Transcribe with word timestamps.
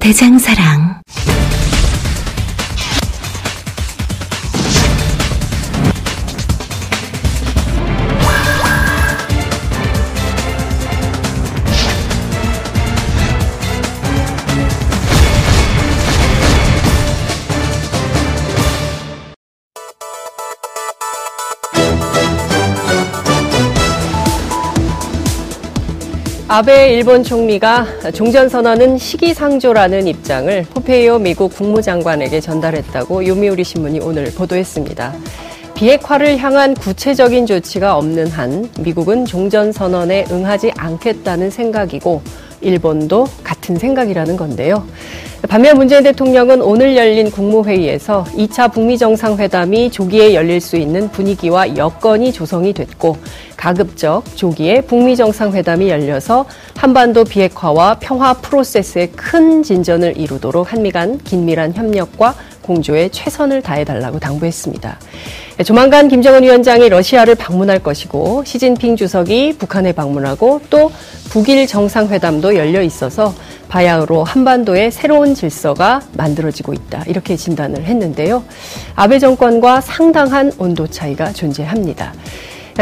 대장사랑. 0.00 0.87
아베 26.58 26.92
일본 26.92 27.22
총리가 27.22 27.86
종전선언은 28.12 28.98
시기상조라는 28.98 30.08
입장을 30.08 30.64
포페이오 30.74 31.20
미국 31.20 31.54
국무장관에게 31.54 32.40
전달했다고 32.40 33.24
요미우리 33.28 33.62
신문이 33.62 34.00
오늘 34.00 34.24
보도했습니다. 34.34 35.14
비핵화를 35.76 36.36
향한 36.38 36.74
구체적인 36.74 37.46
조치가 37.46 37.96
없는 37.96 38.26
한 38.26 38.68
미국은 38.80 39.24
종전선언에 39.24 40.24
응하지 40.32 40.72
않겠다는 40.76 41.50
생각이고 41.50 42.22
일본도 42.60 43.26
같은 43.42 43.76
생각이라는 43.76 44.36
건데요. 44.36 44.84
반면 45.48 45.76
문재인 45.76 46.02
대통령은 46.02 46.60
오늘 46.60 46.96
열린 46.96 47.30
국무회의에서 47.30 48.24
2차 48.36 48.72
북미 48.72 48.98
정상회담이 48.98 49.90
조기에 49.92 50.34
열릴 50.34 50.60
수 50.60 50.76
있는 50.76 51.08
분위기와 51.10 51.76
여건이 51.76 52.32
조성이 52.32 52.72
됐고 52.72 53.16
가급적 53.56 54.24
조기에 54.34 54.80
북미 54.82 55.14
정상회담이 55.14 55.88
열려서 55.88 56.44
한반도 56.76 57.24
비핵화와 57.24 57.98
평화 58.00 58.34
프로세스에 58.34 59.08
큰 59.14 59.62
진전을 59.62 60.18
이루도록 60.18 60.72
한미 60.72 60.90
간 60.90 61.18
긴밀한 61.18 61.74
협력과 61.74 62.34
공조에 62.68 63.08
최선을 63.08 63.62
다해달라고 63.62 64.20
당부했습니다. 64.20 64.98
조만간 65.64 66.06
김정은 66.06 66.44
위원장이 66.44 66.88
러시아를 66.88 67.34
방문할 67.34 67.82
것이고 67.82 68.44
시진핑 68.44 68.94
주석이 68.94 69.54
북한에 69.58 69.90
방문하고 69.92 70.60
또 70.70 70.92
북일 71.30 71.66
정상회담도 71.66 72.54
열려 72.54 72.80
있어서 72.82 73.34
바야흐로 73.68 74.22
한반도의 74.22 74.92
새로운 74.92 75.34
질서가 75.34 76.02
만들어지고 76.12 76.74
있다. 76.74 77.02
이렇게 77.08 77.34
진단을 77.34 77.84
했는데요. 77.84 78.44
아베 78.94 79.18
정권과 79.18 79.80
상당한 79.80 80.52
온도 80.58 80.86
차이가 80.86 81.32
존재합니다. 81.32 82.12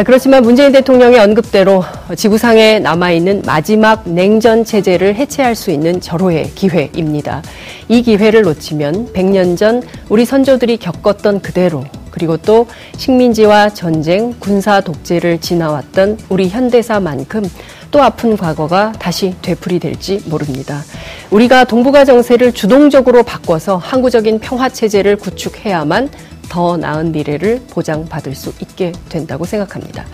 그렇지만 0.05 0.43
문재인 0.43 0.73
대통령의 0.73 1.19
언급대로 1.21 1.83
지구상에 2.15 2.81
남아있는 2.81 3.45
마지막 3.47 4.07
냉전 4.07 4.63
체제를 4.63 5.15
해체할 5.15 5.55
수 5.55 5.71
있는 5.71 6.03
절호의 6.03 6.51
기회입니다. 6.55 7.43
이 7.89 8.03
기회를 8.03 8.43
놓치면 8.43 9.15
100년 9.15 9.57
전 9.57 9.83
우리 10.11 10.27
선조들이 10.27 10.77
겪었던 10.77 11.41
그대로 11.41 11.85
그리고 12.11 12.37
또 12.37 12.67
식민지와 12.99 13.71
전쟁, 13.71 14.35
군사 14.39 14.83
독재를 14.83 15.41
지나왔던 15.41 16.19
우리 16.29 16.49
현대사만큼 16.51 17.49
또 17.91 18.03
아픈 18.03 18.37
과거가 18.37 18.93
다시 18.99 19.35
되풀이될지 19.41 20.25
모릅니다. 20.27 20.83
우리가 21.31 21.65
동북아 21.65 22.05
정세를 22.05 22.53
주동적으로 22.53 23.23
바꿔서 23.23 23.77
항구적인 23.79 24.41
평화 24.41 24.69
체제를 24.69 25.17
구축해야만 25.17 26.11
더 26.49 26.77
나은 26.77 27.13
미래를 27.13 27.63
보장받을 27.71 28.35
수 28.35 28.53
있게 28.61 28.93
된다고 29.09 29.45
생각합니다. 29.45 30.05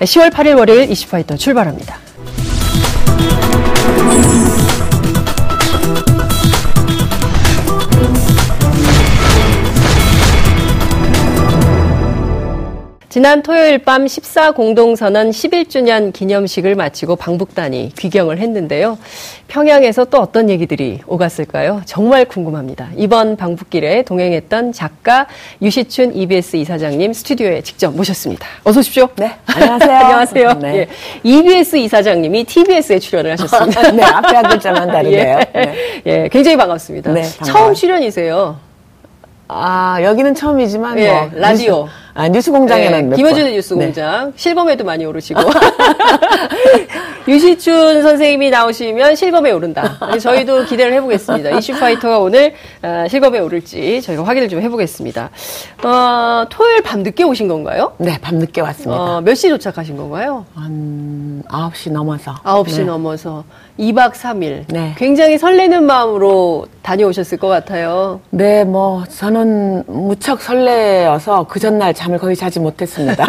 10월 0.00 0.30
8일 0.30 0.56
월요일 0.58 0.90
이슈파이터 0.90 1.36
출발합니다. 1.36 1.98
지난 13.14 13.44
토요일 13.44 13.78
밤 13.78 14.08
14 14.08 14.50
공동선언 14.50 15.30
11주년 15.30 16.12
기념식을 16.12 16.74
마치고 16.74 17.14
방북단이 17.14 17.92
귀경을 17.96 18.38
했는데요. 18.38 18.98
평양에서 19.46 20.06
또 20.06 20.18
어떤 20.18 20.50
얘기들이 20.50 20.98
오갔을까요? 21.06 21.82
정말 21.84 22.24
궁금합니다. 22.24 22.88
이번 22.96 23.36
방북길에 23.36 24.02
동행했던 24.02 24.72
작가 24.72 25.28
유시춘 25.62 26.12
EBS 26.12 26.56
이사장님 26.56 27.12
스튜디오에 27.12 27.60
직접 27.60 27.94
모셨습니다. 27.94 28.48
어서 28.64 28.80
오십시오. 28.80 29.08
네. 29.14 29.36
안녕하세요. 29.46 29.94
안녕하세요. 29.96 30.52
네. 30.54 30.76
예. 30.78 30.88
EBS 31.22 31.76
이사장님이 31.76 32.42
TBS에 32.42 32.98
출연을 32.98 33.30
하셨습니다. 33.30 33.92
네. 33.92 34.02
앞에 34.02 34.34
한 34.34 34.48
글자만 34.48 34.88
다르네요. 34.90 35.38
예. 35.54 35.60
네. 35.60 35.74
예. 36.06 36.28
굉장히 36.32 36.56
반갑습니다. 36.56 37.12
네, 37.12 37.22
처음 37.44 37.74
출연이세요. 37.74 38.56
아, 39.46 39.98
여기는 40.02 40.34
처음이지만 40.34 40.98
예, 40.98 41.12
뭐 41.12 41.30
라디오. 41.34 41.88
아, 42.16 42.28
뉴스공장에는 42.28 43.10
네, 43.10 43.16
김어준의 43.16 43.54
뉴스공장 43.54 44.26
네. 44.26 44.32
실검에도 44.36 44.84
많이 44.84 45.04
오르시고 45.04 45.40
유시춘 47.26 48.02
선생님이 48.02 48.50
나오시면 48.50 49.16
실검에 49.16 49.50
오른다. 49.50 49.98
저희도 50.20 50.66
기대를 50.66 50.92
해보겠습니다. 50.92 51.50
이슈파이터가 51.58 52.18
오늘 52.18 52.52
어, 52.82 53.06
실검에 53.08 53.38
오를지 53.38 54.02
저희가 54.02 54.22
확인을 54.24 54.48
좀 54.48 54.60
해보겠습니다. 54.60 55.30
어, 55.82 56.44
토요일 56.50 56.82
밤 56.82 57.02
늦게 57.02 57.24
오신 57.24 57.48
건가요? 57.48 57.94
네, 57.98 58.18
밤 58.20 58.36
늦게 58.36 58.60
왔습니다. 58.60 59.02
어, 59.02 59.20
몇 59.22 59.34
시 59.34 59.48
도착하신 59.48 59.96
건가요? 59.96 60.44
한 60.54 61.42
9시 61.48 61.90
넘어서. 61.92 62.34
9시 62.44 62.78
네. 62.78 62.84
넘어서 62.84 63.42
2박 63.78 64.12
3일. 64.12 64.64
네. 64.68 64.94
굉장히 64.96 65.36
설레는 65.38 65.84
마음으로 65.84 66.66
다녀오셨을 66.82 67.38
것 67.38 67.48
같아요. 67.48 68.20
네, 68.30 68.62
뭐 68.64 69.02
저는 69.04 69.84
무척 69.86 70.40
설레어서 70.42 71.46
그 71.48 71.58
전날 71.58 71.92
잠을 72.04 72.18
거의 72.18 72.36
자지 72.36 72.60
못했습니다. 72.60 73.26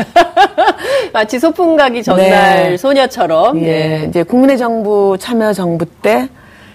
마치 1.13 1.39
소풍 1.39 1.77
가기 1.77 2.03
전날 2.03 2.71
네. 2.71 2.77
소녀처럼. 2.77 3.57
예, 3.61 3.63
네. 3.63 4.05
이제 4.09 4.23
국민의 4.23 4.57
정부 4.57 5.15
참여 5.17 5.53
정부 5.53 5.85
때 5.85 6.27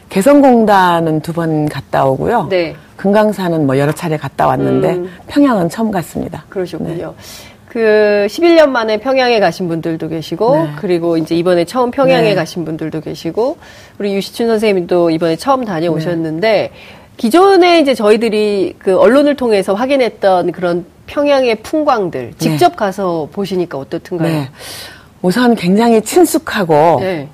개성공단은 0.08 1.20
두 1.20 1.32
번 1.34 1.68
갔다 1.68 2.06
오고요. 2.06 2.46
네. 2.48 2.74
금강산은 2.96 3.66
뭐 3.66 3.78
여러 3.78 3.92
차례 3.92 4.16
갔다 4.16 4.46
왔는데 4.46 4.88
음. 4.94 5.12
평양은 5.28 5.68
처음 5.68 5.90
갔습니다. 5.90 6.44
그러셨군요. 6.48 6.94
네. 7.08 7.24
그 7.68 8.26
11년 8.28 8.70
만에 8.70 8.96
평양에 8.96 9.38
가신 9.38 9.68
분들도 9.68 10.08
계시고 10.08 10.56
네. 10.56 10.70
그리고 10.80 11.16
이제 11.18 11.36
이번에 11.36 11.64
처음 11.66 11.90
평양에 11.90 12.30
네. 12.30 12.34
가신 12.34 12.64
분들도 12.64 13.00
계시고 13.00 13.58
우리 13.98 14.14
유시춘 14.14 14.48
선생님도 14.48 15.10
이번에 15.10 15.36
처음 15.36 15.64
다녀오셨는데 15.64 16.50
네. 16.50 16.70
기존에 17.20 17.80
이제 17.80 17.92
저희들이 17.92 18.76
그 18.78 18.98
언론을 18.98 19.36
통해서 19.36 19.74
확인했던 19.74 20.52
그런 20.52 20.86
평양의 21.06 21.56
풍광들 21.56 22.32
직접 22.38 22.70
네. 22.70 22.76
가서 22.76 23.28
보시니까 23.30 23.76
어떻든가요? 23.76 24.28
네. 24.32 24.48
우선 25.20 25.54
굉장히 25.54 26.00
친숙하고 26.00 26.96
네. 27.00 27.28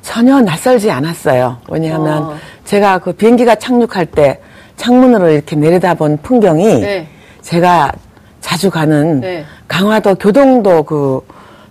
전혀 0.00 0.40
낯설지 0.40 0.90
않았어요. 0.90 1.58
왜냐하면 1.68 2.22
어. 2.22 2.36
제가 2.64 2.96
그 2.98 3.12
비행기가 3.12 3.56
착륙할 3.56 4.06
때 4.06 4.40
창문으로 4.76 5.28
이렇게 5.28 5.54
내려다본 5.54 6.20
풍경이 6.22 6.80
네. 6.80 7.06
제가 7.42 7.92
자주 8.40 8.70
가는 8.70 9.20
네. 9.20 9.44
강화도 9.68 10.14
교동도 10.14 10.82
그 10.84 11.20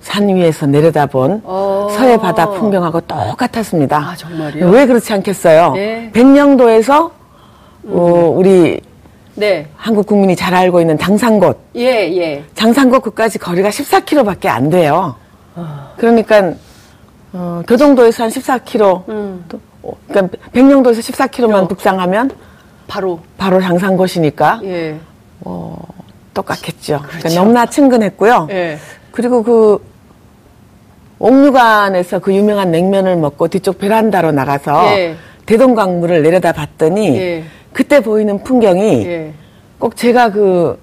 산 0.06 0.28
위에서 0.28 0.68
내려다본 0.68 1.42
어. 1.44 1.88
서해 1.90 2.16
바다 2.18 2.48
풍경하고 2.52 3.02
똑같았습니다. 3.02 3.98
아, 3.98 4.16
정말요? 4.16 4.70
왜 4.70 4.86
그렇지 4.86 5.12
않겠어요? 5.12 5.74
네. 5.74 6.12
백령도에서 6.14 7.08
음. 7.08 7.25
어, 7.88 8.34
우리 8.36 8.80
네. 9.36 9.68
한국 9.76 10.08
국민이 10.08 10.36
잘 10.36 10.54
알고 10.54 10.82
있는 10.82 10.98
장산곳. 10.98 11.58
예, 11.76 12.10
예. 12.16 12.44
장산곳 12.56 13.04
끝까지 13.04 13.38
거리가 13.38 13.70
14km밖에 13.70 14.48
안 14.48 14.70
돼요. 14.70 15.16
어. 15.56 15.94
그러니까 15.98 16.54
어, 17.34 17.62
교정도에서 17.68 18.24
한 18.24 18.30
14km. 18.30 19.08
음. 19.10 19.44
또, 19.50 19.60
어, 19.84 19.92
그러니까 20.08 20.38
백령도에서 20.54 21.02
14km만 21.02 21.64
어. 21.64 21.68
북상하면 21.68 22.32
바로 22.88 23.20
바로 23.38 23.62
장산곳이니까. 23.62 24.62
예. 24.64 24.98
어, 25.42 25.78
똑같겠죠. 26.34 26.98
그러니까 26.98 27.08
그렇죠. 27.08 27.20
그러니까 27.20 27.42
너무나 27.42 27.66
친근했고요. 27.66 28.48
예. 28.52 28.78
그리고 29.12 29.44
그 29.44 29.84
옥류관에서 31.20 32.20
그 32.20 32.34
유명한 32.34 32.72
냉면을 32.72 33.16
먹고 33.18 33.48
뒤쪽 33.48 33.80
베란다로 33.80 34.32
나가서 34.32 34.98
예. 34.98 35.16
대동강물을 35.46 36.24
내려다 36.24 36.52
봤더니 36.52 37.18
예. 37.18 37.44
그때 37.76 38.00
보이는 38.00 38.42
풍경이 38.42 39.06
예. 39.06 39.34
꼭 39.80 39.98
제가 39.98 40.32
그 40.32 40.80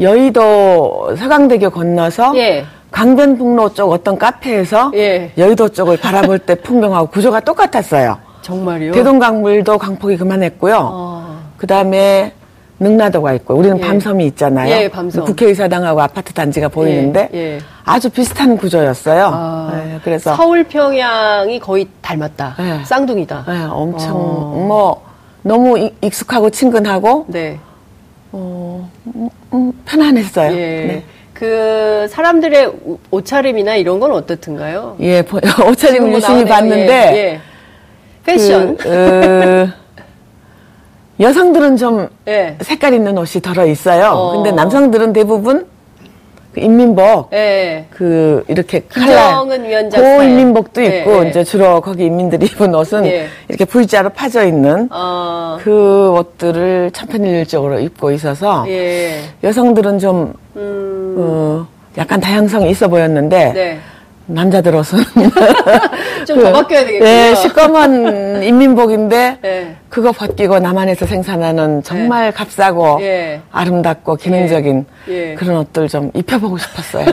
여의도 0.00 1.14
서강대교 1.14 1.68
건너서 1.68 2.32
예. 2.36 2.64
강변북로 2.90 3.74
쪽 3.74 3.92
어떤 3.92 4.16
카페에서 4.16 4.92
예. 4.94 5.32
여의도 5.36 5.68
쪽을 5.68 5.98
바라볼 5.98 6.38
때 6.38 6.54
풍경하고 6.54 7.08
구조가 7.08 7.40
똑같았어요. 7.40 8.16
정말요? 8.40 8.92
대동강물도 8.92 9.76
강폭이 9.76 10.16
그만했고요. 10.16 10.78
어. 10.90 11.38
그 11.58 11.66
다음에 11.66 12.32
능라도가 12.80 13.34
있고 13.34 13.54
우리는 13.54 13.76
예. 13.76 13.80
밤섬이 13.82 14.24
있잖아요. 14.28 14.74
예, 14.74 14.88
밤섬. 14.88 15.26
국회의사당하고 15.26 16.00
아파트 16.00 16.32
단지가 16.32 16.68
보이는데 16.68 17.28
예, 17.34 17.38
예. 17.38 17.58
아주 17.84 18.08
비슷한 18.08 18.56
구조였어요. 18.56 19.30
아, 19.30 19.70
네, 19.84 20.00
그래서 20.02 20.34
서울 20.34 20.64
평양이 20.64 21.58
거의 21.60 21.86
닮았다. 22.00 22.54
네. 22.58 22.84
쌍둥이다. 22.86 23.44
네, 23.46 23.64
엄청 23.68 24.12
어. 24.16 24.64
뭐 24.66 25.03
너무 25.44 25.90
익숙하고 26.00 26.50
친근하고 26.50 27.26
네. 27.28 27.58
어, 28.32 28.90
음, 29.14 29.28
음, 29.52 29.72
편안했어요. 29.84 30.52
예. 30.52 30.56
네. 30.56 31.04
그 31.34 32.06
사람들의 32.08 32.72
옷차림이나 33.10 33.76
이런 33.76 34.00
건 34.00 34.12
어떻든가요? 34.12 34.96
예, 35.00 35.22
옷차림을 35.68 36.12
유심히 36.14 36.44
봤는데 36.44 37.12
예, 37.14 37.18
예. 37.18 37.40
패션. 38.24 38.76
그, 38.76 38.88
어, 38.88 39.84
여성들은 41.20 41.76
좀 41.76 42.08
예. 42.26 42.56
색깔 42.62 42.94
있는 42.94 43.16
옷이 43.18 43.42
덜어 43.42 43.66
있어요. 43.66 44.12
어. 44.12 44.32
근데 44.32 44.50
남성들은 44.50 45.12
대부분 45.12 45.66
그 46.54 46.60
인민복, 46.60 47.30
예. 47.32 47.86
그 47.90 48.44
이렇게 48.46 48.80
김정은 48.80 49.64
위원장 49.64 50.00
고 50.00 50.22
인민복도 50.22 50.84
예, 50.84 50.98
있고 50.98 51.24
예. 51.24 51.28
이제 51.28 51.42
주로 51.42 51.80
거기 51.80 52.04
인민들이 52.04 52.46
입은 52.54 52.72
옷은 52.74 53.04
예. 53.06 53.26
이렇게 53.48 53.64
V자로 53.64 54.10
파져 54.10 54.44
있는 54.44 54.88
어. 54.92 55.58
그 55.60 56.12
옷들을 56.16 56.92
천편일률적으로 56.92 57.80
입고 57.80 58.12
있어서 58.12 58.64
예. 58.68 59.18
여성들은 59.42 59.98
좀 59.98 60.32
음. 60.54 61.14
어, 61.18 61.66
약간 61.98 62.20
다양성이 62.20 62.70
있어 62.70 62.86
보였는데. 62.88 63.80
네. 64.26 64.34
남자들 64.34 64.74
옷은 64.76 64.98
좀더 66.26 66.44
그, 66.46 66.52
바뀌어야 66.52 66.84
되겠군요. 66.86 67.04
네, 67.04 67.34
시꺼먼 67.34 68.42
인민복인데 68.42 69.38
네. 69.42 69.76
그거 69.88 70.12
벗기고 70.12 70.58
남한에서 70.58 71.06
생산하는 71.06 71.82
정말 71.82 72.26
네. 72.26 72.30
값싸고 72.32 72.98
예. 73.02 73.40
아름답고 73.52 74.16
기능적인 74.16 74.86
예. 75.08 75.30
예. 75.30 75.34
그런 75.34 75.58
옷들 75.58 75.88
좀 75.88 76.10
입혀보고 76.14 76.58
싶었어요. 76.58 77.06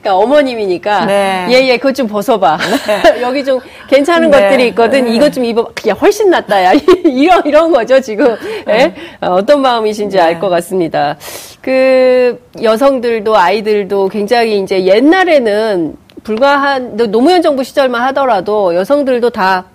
그러니까 0.00 0.16
어머님이니까 0.16 1.04
네. 1.04 1.46
예예 1.50 1.68
예, 1.68 1.76
그것 1.76 1.94
좀 1.94 2.06
벗어봐. 2.06 2.58
네. 2.86 3.20
여기 3.22 3.44
좀 3.44 3.60
괜찮은 3.88 4.30
네. 4.30 4.40
것들이 4.40 4.68
있거든. 4.68 5.04
네. 5.04 5.14
이것 5.14 5.32
좀 5.32 5.44
입어. 5.44 5.68
야 5.88 5.92
훨씬 5.92 6.30
낫다. 6.30 6.64
야 6.64 6.72
이런 7.04 7.42
이런 7.44 7.70
거죠 7.70 8.00
지금. 8.00 8.34
예? 8.68 8.72
네. 8.72 8.94
어, 9.20 9.34
어떤 9.34 9.60
마음이신지 9.60 10.18
알 10.18 10.40
것 10.40 10.48
같습니다. 10.48 11.16
그 11.60 12.40
여성들도 12.62 13.36
아이들도 13.36 14.08
굉장히 14.08 14.60
이제 14.60 14.84
옛날에는 14.86 15.94
불과 16.22 16.56
한 16.56 16.96
노무현 16.96 17.42
정부 17.42 17.62
시절만 17.64 18.00
하더라도 18.08 18.74
여성들도 18.74 19.30
다 19.30 19.66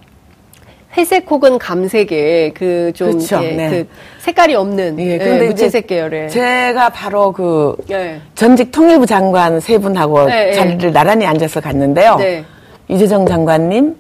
회색 0.98 1.30
혹은 1.30 1.60
감색의 1.60 2.54
그좀 2.54 3.12
그렇죠. 3.12 3.44
예, 3.44 3.52
네. 3.52 3.70
그 3.70 3.88
색깔이 4.20 4.56
없는 4.56 4.98
예, 5.00 5.20
예, 5.22 5.48
무채색 5.48 5.88
계열의 5.88 6.30
제가 6.30 6.90
바로 6.90 7.32
그 7.34 7.76
예. 7.92 8.22
전직 8.34 8.72
통일부 8.72 9.06
장관 9.06 9.60
세 9.60 9.78
분하고 9.78 10.30
예, 10.32 10.50
예. 10.50 10.54
자리를 10.54 10.94
나란히 10.94 11.26
앉아서 11.26 11.60
갔는데요. 11.60 12.16
네. 12.16 12.46
이재정 12.88 13.26
장관님, 13.26 13.96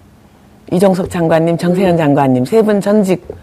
이종석 0.71 1.09
장관님, 1.09 1.57
정세현 1.57 1.91
음. 1.93 1.97
장관님 1.97 2.45
세 2.45 2.61
분 2.61 2.79
전직 2.79 3.23
어, 3.29 3.35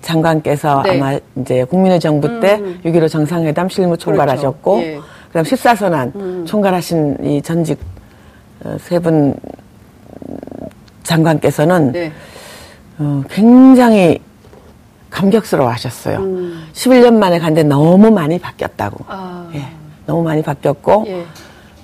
장관께서 0.00 0.82
네. 0.84 0.96
아마 0.96 1.18
이제 1.36 1.64
국민의 1.64 2.00
정부 2.00 2.40
때 2.40 2.58
음. 2.60 2.80
6.15 2.84 3.08
정상회담 3.10 3.68
실무. 3.68 3.96
총괄하셨고 3.96 4.76
그렇죠. 4.76 4.88
예. 4.88 5.00
그다음 5.28 5.44
14선안 5.44 6.16
음. 6.16 6.44
총괄하신 6.46 7.18
이 7.24 7.42
전직 7.42 7.78
어, 8.64 8.76
세분 8.80 9.34
장관께서는 11.02 11.92
네. 11.92 12.12
어, 12.98 13.22
굉장히 13.30 14.20
감격스러워 15.10 15.70
하셨어요. 15.70 16.18
음. 16.18 16.64
11년 16.72 17.14
만에 17.14 17.38
갔는데 17.38 17.62
너무 17.64 18.10
많이 18.10 18.38
바뀌었다고. 18.38 19.04
아. 19.08 19.48
예, 19.54 19.64
너무 20.06 20.22
많이 20.22 20.42
바뀌었고, 20.42 21.04
예. 21.06 21.24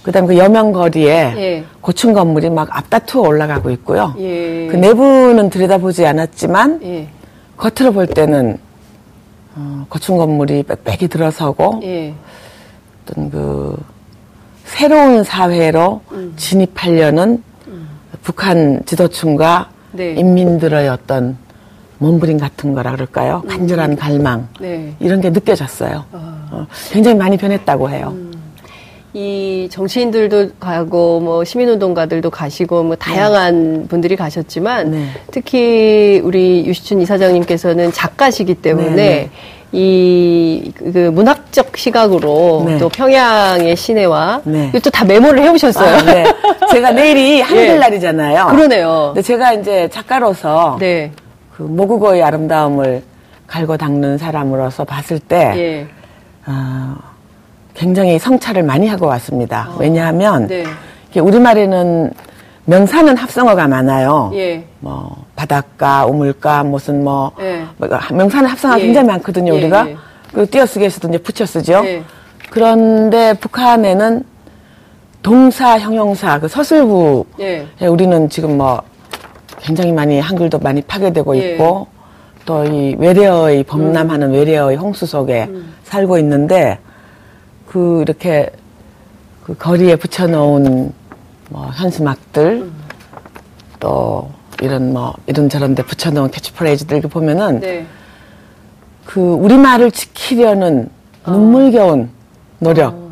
그 0.03 0.13
다음에 0.13 0.29
그 0.29 0.37
여명거리에 0.37 1.35
예. 1.37 1.65
고층 1.81 2.13
건물이 2.13 2.51
막 2.51 2.69
앞다투어 2.77 3.23
올라가고 3.23 3.71
있고요. 3.71 4.15
예. 4.19 4.69
그 4.71 4.77
내부는 4.77 5.49
들여다보지 5.49 6.05
않았지만, 6.05 6.81
예. 6.83 7.09
겉으로 7.57 7.93
볼 7.93 8.07
때는, 8.07 8.59
어, 9.57 9.87
고층 9.89 10.17
건물이 10.17 10.65
빽빽이 10.65 11.09
들어서고, 11.09 11.81
예. 11.85 12.15
어떤 13.03 13.31
그, 13.31 13.77
새로운 14.65 15.23
사회로 15.23 16.01
음. 16.13 16.33
진입하려는 16.37 17.43
음. 17.69 17.89
북한 18.23 18.83
지도층과 18.87 19.71
네. 19.93 20.15
인민들의 20.15 20.89
어떤 20.89 21.37
몸부림 21.99 22.39
같은 22.39 22.75
거라 22.75 22.93
그럴까요? 22.93 23.43
음. 23.45 23.49
간절한 23.49 23.97
갈망 23.97 24.49
네. 24.61 24.95
이런 24.99 25.21
게 25.21 25.31
느껴졌어요. 25.31 26.05
아. 26.13 26.49
어, 26.51 26.67
굉장히 26.91 27.17
많이 27.17 27.37
변했다고 27.37 27.91
해요. 27.91 28.13
음. 28.15 28.34
이 29.15 29.69
정치인들도 29.71 30.51
가고 30.59 31.21
뭐 31.21 31.45
시민운동가들도 31.45 32.31
가시고 32.31 32.83
뭐 32.83 32.97
다양한 32.97 33.83
네. 33.83 33.87
분들이 33.87 34.17
가셨지만 34.17 34.91
네. 34.91 35.07
특히 35.31 36.21
우리 36.25 36.67
유시춘 36.67 37.01
이사장님께서는 37.01 37.93
작가시기 37.93 38.57
때문에 38.57 38.91
네, 38.91 39.31
네. 39.31 39.31
이그 39.71 41.11
문학적 41.15 41.77
시각으로 41.77 42.65
네. 42.67 42.79
또 42.79 42.89
평양의 42.89 43.77
시내와 43.77 44.43
네. 44.45 44.73
또다 44.73 45.05
메모를 45.05 45.45
해오셨어요. 45.45 45.95
아, 45.95 46.03
네. 46.03 46.25
제가 46.73 46.91
내일이 46.91 47.41
한글날이잖아요. 47.43 48.47
예. 48.49 48.57
그러네요. 48.57 49.13
근데 49.15 49.23
제가 49.23 49.53
이제 49.53 49.89
작가로서 49.93 50.77
네. 50.81 51.13
그 51.57 51.63
모국어의 51.63 52.21
아름다움을 52.21 53.05
갈고 53.47 53.77
닦는 53.77 54.19
사람으로서 54.19 54.85
봤을 54.85 55.21
때 55.21 55.53
예. 55.57 55.87
어, 56.47 56.97
굉장히 57.75 58.19
성찰을 58.19 58.63
많이 58.63 58.87
하고 58.87 59.07
왔습니다. 59.07 59.69
어. 59.71 59.77
왜냐하면 59.79 60.47
네. 60.47 60.65
우리말에는 61.19 62.13
명사는 62.67 63.17
합성어가 63.17 63.69
많아요. 63.69 64.31
예. 64.35 64.65
뭐 64.81 65.25
바닷가, 65.37 66.07
우물가, 66.07 66.65
무슨 66.65 67.05
뭐, 67.05 67.33
예. 67.41 67.65
뭐 67.77 67.89
명사는 68.13 68.49
합성어가 68.49 68.81
예. 68.81 68.85
굉장히 68.85 69.09
많거든요. 69.09 69.55
예, 69.55 69.59
우리가 69.59 69.89
예. 69.91 69.97
그 70.33 70.49
띄어쓰기에서도 70.49 71.09
이제 71.09 71.19
붙여 71.19 71.45
쓰죠. 71.45 71.83
예. 71.85 72.03
그런데 72.51 73.35
북한에는 73.35 74.25
동사, 75.23 75.79
형용사, 75.79 76.39
그 76.39 76.49
서술부에 76.49 77.67
우리는 77.89 78.29
지금 78.31 78.57
뭐 78.57 78.83
굉장히 79.61 79.93
많이 79.93 80.21
한글도 80.21 80.59
많이 80.61 80.81
파괴되고 80.83 81.35
있고 81.35 81.87
또 82.47 82.65
이 82.67 82.95
외래어의 82.99 83.65
범람하는 83.65 84.29
음. 84.29 84.33
외래어의 84.33 84.77
홍수 84.77 85.07
속에 85.07 85.47
음. 85.49 85.75
살고 85.85 86.19
있는데 86.19 86.79
그 87.75 88.03
이렇게 88.03 88.51
그 89.43 89.57
거리에 89.57 89.97
붙여놓은 89.97 90.93
뭐 91.49 91.67
현수막들 91.75 92.71
또 93.81 94.31
이런 94.63 94.93
뭐 94.93 95.13
이런 95.27 95.49
저런 95.49 95.75
데 95.75 95.83
붙여놓은 95.83 96.31
캐치프레이즈들 96.31 97.01
보면은 97.01 97.59
네. 97.59 97.85
그 99.05 99.21
우리말을 99.21 99.91
지키려는 99.91 100.89
어. 101.25 101.33
눈물겨운 101.33 102.11
노력 102.61 102.95
어. 102.95 103.11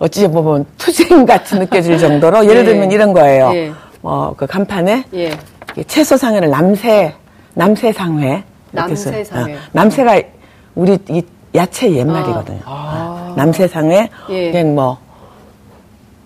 어찌 0.00 0.26
보면 0.26 0.66
투쟁 0.76 1.24
같이 1.24 1.56
느껴질 1.56 1.98
정도로 2.02 2.46
예를 2.46 2.64
네. 2.64 2.72
들면 2.72 2.90
이런 2.90 3.12
거예요. 3.12 3.52
예. 3.54 3.72
뭐그 4.00 4.48
간판에 4.48 5.04
예. 5.14 5.38
채소 5.86 6.16
상회를 6.16 6.50
남새 6.50 7.14
남새상회 7.54 8.42
남새상회 8.72 9.54
어, 9.54 9.58
남새가 9.70 10.20
우리 10.74 10.98
이 11.08 11.22
야채 11.54 11.92
옛말이거든요. 11.92 12.62
아. 12.64 13.17
남새상회 13.36 14.08
예. 14.30 14.50
그냥 14.52 14.74
뭐, 14.74 14.98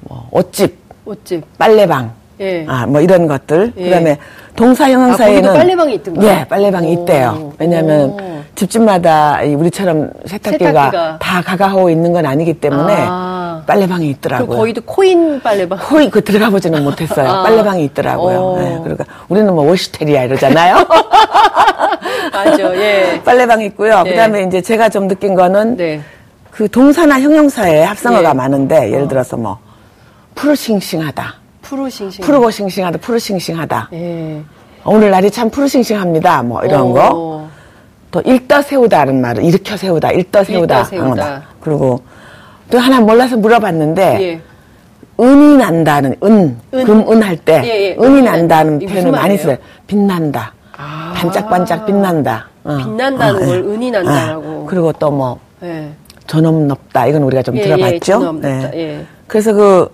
뭐 0.00 0.28
옷집 0.30 0.82
옷집, 1.04 1.44
빨래방, 1.58 2.12
예. 2.40 2.64
아, 2.68 2.86
뭐 2.86 3.00
이런 3.00 3.26
것들. 3.26 3.72
예. 3.76 3.84
그다음에 3.84 4.18
동사 4.54 4.88
형용사에는 4.88 5.50
아, 5.50 5.52
빨래방이 5.52 5.94
있던가요? 5.94 6.28
예, 6.28 6.44
빨래방이 6.44 6.86
오. 6.88 7.00
있대요. 7.00 7.52
왜냐하면 7.58 8.10
오. 8.10 8.42
집집마다 8.54 9.40
우리처럼 9.42 10.10
세탁기가, 10.26 10.64
세탁기가, 10.64 11.18
다 11.18 11.42
가가하고 11.42 11.90
있는 11.90 12.12
건 12.12 12.26
아니기 12.26 12.54
때문에 12.54 12.94
아. 12.98 13.62
빨래방이 13.66 14.08
있더라고요. 14.10 14.58
거의도 14.58 14.82
코인 14.82 15.40
빨래방. 15.40 15.78
코인 15.78 16.10
그 16.10 16.22
들어가 16.22 16.50
보지는 16.50 16.84
못했어요. 16.84 17.28
아. 17.28 17.42
빨래방이 17.44 17.84
있더라고요. 17.86 18.56
네, 18.58 18.78
그러니까 18.82 19.04
우리는 19.28 19.52
뭐 19.54 19.64
워시테리아 19.68 20.24
이러잖아요. 20.24 20.76
맞죠. 22.32 22.74
예. 22.76 23.20
빨래방 23.24 23.60
있고요. 23.62 24.02
예. 24.06 24.10
그다음에 24.10 24.42
이제 24.44 24.60
제가 24.60 24.88
좀 24.88 25.08
느낀 25.08 25.34
거는 25.34 25.76
네. 25.76 26.00
그 26.52 26.68
동사나 26.68 27.18
형용사에 27.20 27.82
합성어가 27.84 28.28
예. 28.30 28.32
많은데 28.34 28.88
예를 28.92 29.04
어. 29.04 29.08
들어서 29.08 29.36
뭐 29.36 29.58
푸르싱싱하다. 30.34 31.34
푸르싱싱. 31.62 32.24
푸르고 32.24 32.50
싱싱하다, 32.50 32.98
푸르싱싱하다. 32.98 33.88
예. 33.94 34.42
오늘 34.84 35.10
날이 35.10 35.30
참 35.30 35.48
푸르싱싱합니다. 35.48 36.42
뭐 36.42 36.62
이런 36.64 36.82
오. 36.82 36.92
거. 36.92 37.48
또 38.10 38.20
일떠 38.26 38.60
세우다는 38.60 39.22
말은 39.22 39.44
일으켜 39.44 39.76
세우다, 39.76 40.10
일떠 40.10 40.44
세우다. 40.44 40.78
일떠 40.80 40.90
세우다. 40.90 41.36
어, 41.36 41.40
그리고 41.60 42.02
또 42.70 42.78
하나 42.78 43.00
몰라서 43.00 43.36
물어봤는데 43.38 44.18
예. 44.20 44.40
은이 45.18 45.56
난다는 45.56 46.16
은, 46.22 46.58
은. 46.74 46.84
금은 46.84 47.22
할때 47.22 47.62
예, 47.64 47.68
예. 47.68 47.96
은이 47.98 48.20
난다는 48.22 48.78
표현을 48.80 49.10
많이 49.12 49.38
써요. 49.38 49.56
빛난다. 49.86 50.52
아. 50.76 51.14
반짝반짝 51.16 51.86
빛난다. 51.86 52.46
어. 52.64 52.76
빛난다는 52.76 53.42
어, 53.42 53.46
걸 53.46 53.64
예. 53.64 53.68
은이 53.70 53.90
난다라고. 53.90 54.42
어. 54.44 54.66
그리고 54.68 54.92
또 54.92 55.10
뭐, 55.10 55.38
예. 55.62 55.90
전업 56.32 56.54
높다. 56.54 57.06
이건 57.08 57.24
우리가 57.24 57.42
좀 57.42 57.58
예, 57.58 57.60
들어봤죠. 57.60 58.40
예, 58.42 59.04
그래서 59.26 59.52
그 59.52 59.90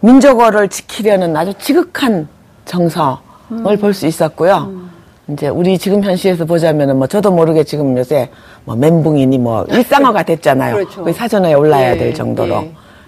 민족어를 0.00 0.68
지키려는 0.68 1.36
아주 1.36 1.54
지극한 1.56 2.26
정성을 2.64 3.16
음. 3.52 3.78
볼수 3.80 4.08
있었고요. 4.08 4.56
음. 4.56 4.90
이제 5.28 5.46
우리 5.46 5.78
지금 5.78 6.02
현실에서 6.02 6.46
보자면은 6.46 6.96
뭐 6.96 7.06
저도 7.06 7.30
모르게 7.30 7.62
지금 7.62 7.96
요새 7.96 8.28
뭐 8.64 8.74
멘붕이니 8.74 9.38
뭐 9.38 9.64
일상어가 9.70 10.24
됐잖아요. 10.24 10.74
그렇죠. 10.74 11.12
사전에 11.12 11.54
올라야 11.54 11.96
될 11.96 12.12
정도로. 12.12 12.64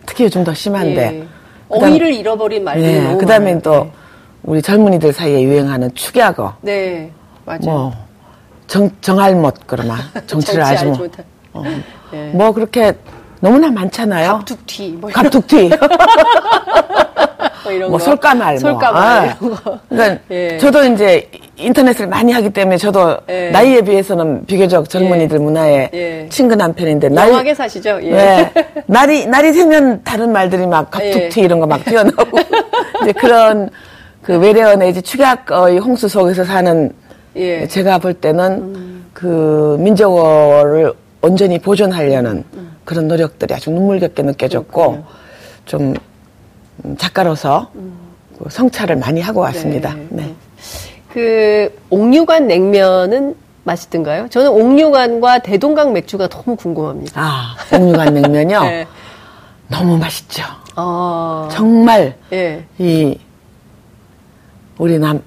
특히 0.06 0.24
요즘 0.24 0.44
더 0.44 0.54
심한데. 0.54 1.26
어휘를 1.68 2.12
잃어버린 2.12 2.62
말들이 2.62 2.92
네, 2.92 3.02
너무 3.02 3.18
그다음에 3.18 3.58
또 3.60 3.90
우리 4.44 4.62
젊은이들 4.62 5.12
사이에 5.12 5.42
유행하는 5.42 5.92
축약어. 5.94 6.54
네, 6.62 7.10
맞아요. 7.44 7.60
뭐 7.62 7.92
정, 8.68 8.88
정알못 9.00 9.54
그러나 9.66 9.96
정치를 10.28 10.62
아주 10.62 10.86
뭐, 10.86 11.08
어, 11.52 11.62
네. 12.12 12.30
뭐 12.34 12.52
그렇게 12.52 12.92
너무나 13.40 13.70
많잖아요. 13.70 14.38
갑툭튀. 14.38 14.98
뭐 15.00 15.10
갑툭튀. 15.10 15.70
뭐, 17.64 17.72
이런 17.72 17.90
뭐 17.90 17.98
거. 17.98 18.04
솔까말. 18.04 18.58
솔까말. 18.58 19.36
뭐. 19.40 19.56
아. 19.64 19.78
그러니까 19.88 20.20
예. 20.30 20.58
저도 20.58 20.84
이제 20.84 21.28
인터넷을 21.56 22.06
많이 22.06 22.32
하기 22.32 22.50
때문에 22.50 22.76
저도 22.78 23.18
예. 23.28 23.50
나이에 23.50 23.82
비해서는 23.82 24.46
비교적 24.46 24.88
젊은이들 24.88 25.38
예. 25.38 25.42
문화에 25.42 25.90
예. 25.92 26.26
친근한 26.30 26.72
편인데 26.74 27.08
영하게 27.14 27.54
사시죠. 27.54 27.98
예. 28.02 28.10
네. 28.10 28.52
날이 28.86 29.26
날이 29.26 29.52
새면 29.52 30.02
다른 30.04 30.32
말들이 30.32 30.66
막 30.66 30.90
갑툭튀 30.90 31.40
예. 31.40 31.44
이런 31.44 31.60
거 31.60 31.66
막 31.66 31.84
튀어나오고 31.84 32.38
이제 33.02 33.12
그런 33.12 33.68
그 34.22 34.38
외래어 34.38 34.76
내지 34.76 35.02
축약의 35.02 35.78
홍수 35.78 36.08
속에서 36.08 36.44
사는 36.44 36.90
예. 37.36 37.66
제가 37.66 37.98
볼 37.98 38.14
때는 38.14 38.44
음. 38.52 39.06
그 39.12 39.76
민족어를 39.80 40.92
온전히 41.22 41.58
보존하려는 41.58 42.44
음. 42.54 42.76
그런 42.84 43.08
노력들이 43.08 43.54
아주 43.54 43.70
눈물겹게 43.70 44.22
느껴졌고 44.22 44.82
그렇군요. 44.82 45.04
좀 45.66 45.94
작가로서 46.98 47.70
음. 47.74 47.92
그 48.38 48.48
성찰을 48.50 48.96
많이 48.96 49.20
하고 49.20 49.40
왔습니다. 49.40 49.94
네. 49.94 50.06
네. 50.10 50.34
그 51.12 51.78
옥류관 51.90 52.46
냉면은 52.46 53.34
맛있던가요? 53.64 54.28
저는 54.28 54.48
옥류관과 54.48 55.40
대동강 55.40 55.92
맥주가 55.92 56.28
너무 56.28 56.56
궁금합니다. 56.56 57.20
아, 57.22 57.56
옥류관 57.72 58.14
냉면요? 58.14 58.60
네. 58.64 58.86
너무 59.68 59.98
맛있죠. 59.98 60.42
아. 60.74 61.48
정말 61.52 62.16
네. 62.30 62.64
이 62.78 63.18
우리 64.78 64.98
남 64.98 65.22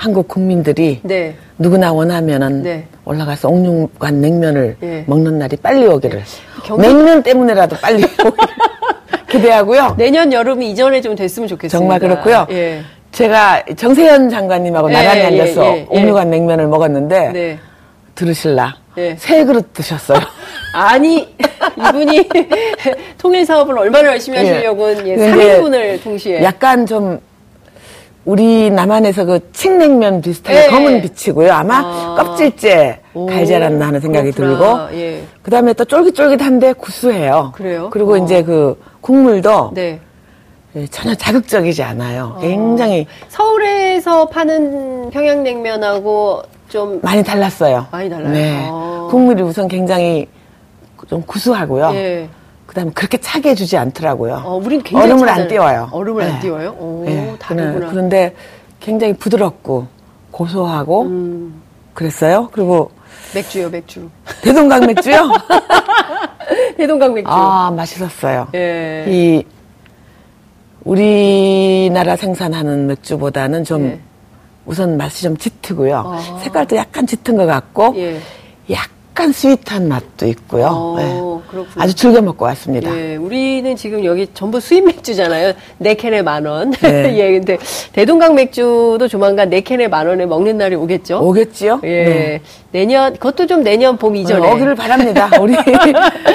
한국 0.00 0.28
국민들이 0.28 0.98
네. 1.02 1.34
누구나 1.58 1.92
원하면은 1.92 2.62
네. 2.62 2.86
올라가서 3.04 3.50
옥류관 3.50 4.22
냉면을 4.22 4.76
네. 4.80 5.04
먹는 5.06 5.38
날이 5.38 5.58
빨리 5.58 5.86
오기를 5.86 6.22
경기... 6.64 6.88
냉면 6.88 7.22
때문에라도 7.22 7.76
빨리 7.76 8.04
오기를 8.04 8.32
기대하고요. 9.28 9.96
내년 9.98 10.32
여름이 10.32 10.70
이전에 10.70 11.02
좀 11.02 11.14
됐으면 11.14 11.48
좋겠습니다. 11.48 11.78
정말 11.78 12.00
그렇고요. 12.00 12.46
예. 12.50 12.80
제가 13.12 13.62
정세현 13.76 14.30
장관님하고 14.30 14.88
예, 14.88 14.94
나란히 14.94 15.20
예, 15.20 15.24
앉아서 15.26 15.64
예, 15.66 15.80
예. 15.80 15.86
옥류관 15.90 16.30
냉면을 16.30 16.66
먹었는데 16.68 17.32
네. 17.32 17.58
들으실라 18.14 18.76
예. 18.96 19.16
세 19.18 19.44
그릇 19.44 19.74
드셨어요. 19.74 20.18
아니 20.72 21.28
이분이 21.76 22.26
통일 23.18 23.44
사업을 23.44 23.76
얼마나 23.76 24.12
열심히 24.12 24.38
예. 24.38 24.48
하시려고는 24.48 25.08
예, 25.08 25.16
3인분을 25.16 26.02
동시에 26.02 26.42
약간 26.42 26.86
좀 26.86 27.20
우리 28.24 28.70
남한에서 28.70 29.24
그 29.24 29.40
칡냉면 29.52 30.20
비슷하게 30.20 30.64
예. 30.64 30.68
검은 30.68 31.02
빛이고요. 31.02 31.52
아마 31.52 31.78
아. 31.78 32.14
껍질째 32.18 33.00
갈자란다 33.14 33.86
하는 33.86 34.00
생각이 34.00 34.30
그렇구나. 34.32 34.88
들고 34.88 34.98
예. 35.00 35.22
그다음에 35.42 35.72
또 35.72 35.84
쫄깃쫄깃한데 35.84 36.74
구수해요. 36.74 37.52
그래요? 37.54 37.88
그리고 37.90 38.14
어. 38.14 38.16
이제 38.18 38.42
그 38.42 38.78
국물도 39.00 39.72
네. 39.74 39.98
예, 40.76 40.86
전혀 40.86 41.14
자극적이지 41.14 41.82
않아요. 41.82 42.34
어. 42.36 42.40
굉장히 42.40 43.06
서울에서 43.28 44.28
파는 44.28 45.10
평양냉면하고 45.10 46.42
좀 46.68 47.00
많이 47.02 47.24
달랐어요. 47.24 47.86
많이 47.90 48.08
달라요. 48.08 48.32
네. 48.32 48.66
어. 48.70 49.08
국물이 49.10 49.42
우선 49.42 49.66
굉장히 49.66 50.28
좀 51.08 51.22
구수하고요. 51.22 51.90
예. 51.94 52.28
그다음에 52.70 52.92
그렇게 52.94 53.18
차게 53.18 53.50
해주지 53.50 53.76
않더라고요. 53.76 54.42
어, 54.44 54.56
우린 54.56 54.80
굉장히 54.84 55.10
얼음을 55.10 55.28
안 55.28 55.48
띄워요. 55.48 55.88
얼음을 55.90 56.24
네. 56.24 56.30
안 56.30 56.40
띄워요? 56.40 56.70
오, 56.78 57.02
네. 57.04 57.34
다르구나. 57.40 57.90
그런데 57.90 58.32
굉장히 58.78 59.12
부드럽고 59.12 59.88
고소하고 60.30 61.02
음. 61.02 61.62
그랬어요. 61.94 62.48
그리고 62.52 62.92
맥주요, 63.34 63.70
맥주. 63.70 64.08
대동강 64.42 64.86
맥주요? 64.86 65.32
대동강 66.78 67.12
맥주. 67.14 67.28
아, 67.28 67.72
맛있었어요. 67.72 68.46
예. 68.54 69.04
이 69.08 69.44
우리나라 70.84 72.14
생산하는 72.14 72.86
맥주보다는 72.86 73.64
좀 73.64 73.84
예. 73.86 74.00
우선 74.64 74.96
맛이 74.96 75.24
좀 75.24 75.36
짙고요. 75.36 76.04
아. 76.06 76.38
색깔도 76.44 76.76
약간 76.76 77.04
짙은 77.04 77.36
것 77.36 77.46
같고 77.46 77.94
예. 77.96 78.20
약 78.70 78.88
약간 79.12 79.32
sweet한 79.32 79.88
맛도 79.88 80.26
있고요. 80.28 80.66
어, 80.70 80.96
네. 80.96 81.60
아주 81.76 81.94
즐겨 81.94 82.20
먹고 82.20 82.44
왔습니다. 82.44 82.96
예, 82.96 83.16
우리는 83.16 83.74
지금 83.74 84.04
여기 84.04 84.28
전부 84.32 84.60
수입 84.60 84.84
맥주잖아요. 84.84 85.52
네 85.78 85.94
캔에 85.94 86.22
만 86.22 86.46
원. 86.46 86.70
네. 86.80 87.18
예, 87.18 87.32
근데 87.32 87.58
대동강 87.92 88.36
맥주도 88.36 89.08
조만간 89.08 89.50
네 89.50 89.62
캔에 89.62 89.88
만 89.88 90.06
원에 90.06 90.26
먹는 90.26 90.58
날이 90.58 90.76
오겠죠? 90.76 91.18
오겠지요? 91.22 91.80
예. 91.82 91.88
네. 92.04 92.40
내년, 92.70 93.12
그것도 93.14 93.46
좀 93.48 93.64
내년 93.64 93.96
봄 93.96 94.14
이전에. 94.14 94.46
어, 94.46 94.54
오기를 94.54 94.76
바랍니다. 94.76 95.28
우리 95.42 95.56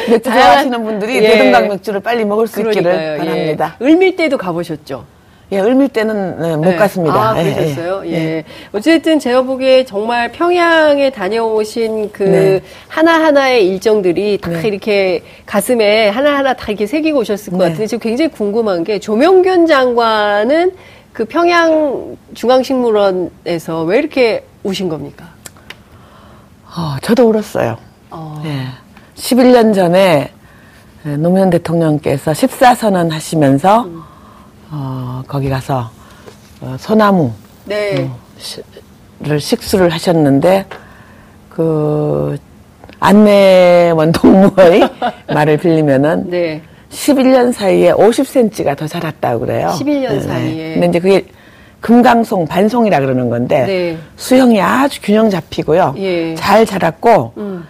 맥주 0.10 0.30
좋아하시는 0.30 0.84
분들이 0.84 1.16
예. 1.24 1.30
대동강 1.30 1.70
맥주를 1.70 2.02
빨리 2.02 2.26
먹을 2.26 2.46
수 2.46 2.56
그러니까요. 2.62 2.94
있기를 2.94 3.18
바랍니다. 3.18 3.78
예. 3.80 3.86
을밀대도 3.86 4.38
가보셨죠? 4.38 5.06
예, 5.52 5.60
을밀 5.60 5.90
때는 5.90 6.40
네, 6.40 6.56
못 6.56 6.66
네. 6.66 6.76
갔습니다. 6.76 7.32
아, 7.32 7.44
예, 7.44 7.54
그러셨어요? 7.54 8.02
예. 8.08 8.12
예. 8.14 8.44
어쨌든 8.74 9.20
제가 9.20 9.44
보기에 9.44 9.86
정말 9.86 10.32
평양에 10.32 11.12
다녀오신 11.12 12.12
그 12.12 12.24
네. 12.24 12.62
하나하나의 12.88 13.68
일정들이 13.68 14.40
다 14.40 14.50
네. 14.50 14.68
이렇게 14.68 15.24
가슴에 15.46 16.10
하나하나 16.10 16.54
다 16.54 16.66
이렇게 16.70 16.88
새기고 16.88 17.20
오셨을 17.20 17.52
것 17.52 17.60
네. 17.60 17.64
같은데 17.66 17.88
지금 17.88 18.00
굉장히 18.00 18.32
궁금한 18.32 18.84
게 18.84 19.00
조명균 19.00 19.68
장관은 19.68 20.72
그 21.14 21.26
평양 21.26 22.18
중앙식물원에서 22.34 23.84
왜 23.84 24.00
이렇게 24.00 24.44
우신 24.64 24.90
겁니까? 24.90 25.30
어, 26.76 26.98
저도 27.04 27.30
울었어요. 27.30 27.78
어. 28.10 28.42
예. 28.46 28.66
11년 29.16 29.76
전에 29.76 30.32
노무현 31.04 31.52
대통령께서 31.52 32.32
14선언 32.32 33.12
하시면서 33.12 33.84
음. 33.84 34.02
어, 34.72 35.24
거기 35.28 35.50
가서 35.50 35.90
어, 36.62 36.76
소나무 36.80 37.32
네. 37.66 38.10
를 39.20 39.40
식수를 39.40 39.90
하셨는데 39.90 40.66
그 41.50 42.38
안내원 43.00 44.12
동무의 44.12 44.90
말을 45.34 45.58
빌리면은 45.58 46.30
네. 46.30 46.62
11년 46.90 47.52
사이에 47.52 47.92
50cm가 47.94 48.78
더 48.78 48.88
자랐다고 48.88 49.42
그래요. 49.42 49.74
11년 49.80 50.10
네. 50.10 50.20
사이에. 50.20 50.74
근데 50.74 50.88
이제 50.88 51.00
그게 51.00 51.26
금강송, 51.80 52.48
반송이라 52.48 53.00
그러는 53.00 53.30
건데 53.30 53.66
네. 53.66 53.98
수형이 54.16 54.60
아주 54.60 55.00
균형 55.02 55.30
잡히고요. 55.30 55.96
예. 55.98 56.36
잘 56.36 56.66
자랐고 56.66 57.34
음. 57.38 57.66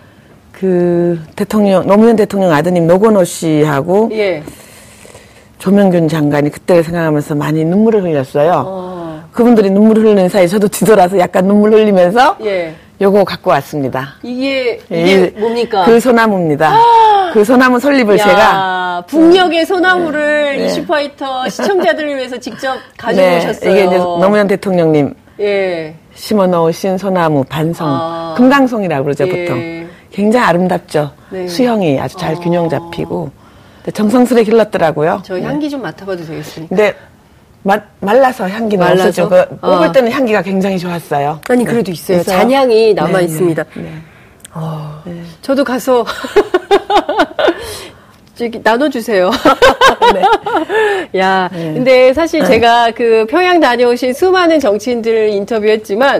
그 0.51 1.19
대통령 1.35 1.85
노무현 1.85 2.15
대통령 2.15 2.51
아드님 2.53 2.87
노건호 2.87 3.23
씨하고 3.23 4.09
예. 4.13 4.41
조명균 5.65 6.07
장관이 6.07 6.51
그때를 6.51 6.83
생각하면서 6.83 7.33
많이 7.33 7.65
눈물을 7.65 8.03
흘렸어요. 8.03 8.63
어. 8.67 9.23
그분들이 9.31 9.71
눈물을 9.71 10.03
흘리는 10.03 10.29
사이에 10.29 10.45
저도 10.45 10.67
뒤돌아서 10.67 11.17
약간 11.17 11.47
눈물 11.47 11.73
흘리면서 11.73 12.37
예. 12.45 12.75
요거 13.01 13.23
갖고 13.23 13.49
왔습니다. 13.49 14.13
이게 14.21 14.79
이게 14.91 15.33
예, 15.35 15.39
뭡니까? 15.39 15.85
그 15.85 15.99
소나무입니다. 15.99 16.69
아~ 16.69 17.31
그 17.33 17.43
소나무 17.43 17.79
설립을 17.79 18.19
야, 18.19 18.23
제가 18.23 19.03
북녘의 19.07 19.65
소나무를 19.65 20.57
네. 20.59 20.65
이슈파이터 20.67 21.49
시청자들을 21.49 22.15
위해서 22.15 22.37
직접 22.37 22.77
가지고 22.95 23.25
네, 23.25 23.37
오셨어요. 23.39 23.71
이게 23.71 23.85
이제 23.85 23.97
노무현 23.97 24.45
대통령님 24.47 25.15
예. 25.39 25.95
심어 26.13 26.45
놓으신 26.45 26.99
소나무 26.99 27.43
반성 27.43 27.87
아~ 27.89 28.35
금강송이라고 28.37 29.03
그러죠 29.03 29.27
예. 29.27 29.45
보통. 29.45 29.87
굉장히 30.11 30.45
아름답죠. 30.45 31.09
네. 31.31 31.47
수형이 31.47 31.99
아주 31.99 32.17
잘 32.17 32.35
아~ 32.35 32.39
균형 32.39 32.69
잡히고. 32.69 33.44
정성스레 33.91 34.43
길렀더라고요. 34.43 35.21
저 35.23 35.39
향기 35.39 35.69
좀 35.69 35.81
맡아봐도 35.81 36.25
되겠습니까? 36.25 36.75
근데 36.75 36.95
마, 37.63 37.79
말라서 37.99 38.47
향기는 38.47 38.83
말라서? 38.83 39.23
없었죠. 39.23 39.29
그 39.29 39.47
뽑을 39.59 39.87
아. 39.87 39.91
때는 39.91 40.11
향기가 40.11 40.41
굉장히 40.41 40.77
좋았어요. 40.77 41.39
아니 41.49 41.63
네. 41.63 41.71
그래도 41.71 41.91
있어요. 41.91 42.19
있어요? 42.19 42.37
잔향이 42.37 42.93
남아 42.93 43.09
네, 43.09 43.17
네. 43.17 43.23
있습니다. 43.25 43.63
네. 43.75 43.93
어, 44.53 45.03
저도 45.41 45.63
가서 45.63 46.05
저기 48.35 48.59
나눠주세요. 48.61 49.31
네. 50.13 51.19
야, 51.19 51.49
네. 51.51 51.73
근데 51.73 52.13
사실 52.13 52.41
네. 52.41 52.45
제가 52.47 52.91
그 52.91 53.25
평양 53.29 53.59
다녀오신 53.59 54.13
수많은 54.13 54.59
정치인들 54.59 55.29
인터뷰했지만 55.29 56.19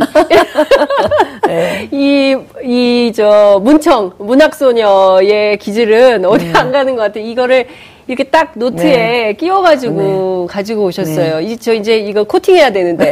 네. 1.45 1.89
이, 1.91 2.37
이, 2.63 3.11
저, 3.13 3.59
문청, 3.61 4.13
문학소녀의 4.17 5.57
기질은 5.57 6.25
어디 6.25 6.45
네. 6.45 6.53
안 6.55 6.71
가는 6.71 6.95
것 6.95 7.01
같아요. 7.03 7.25
이거를 7.25 7.67
이렇게 8.07 8.23
딱 8.23 8.53
노트에 8.55 8.91
네. 8.91 9.33
끼워가지고 9.33 10.47
네. 10.47 10.53
가지고 10.53 10.85
오셨어요. 10.85 11.41
이, 11.41 11.57
저 11.57 11.73
이제 11.73 11.97
이거 11.97 12.23
코팅해야 12.23 12.71
되는데. 12.71 13.11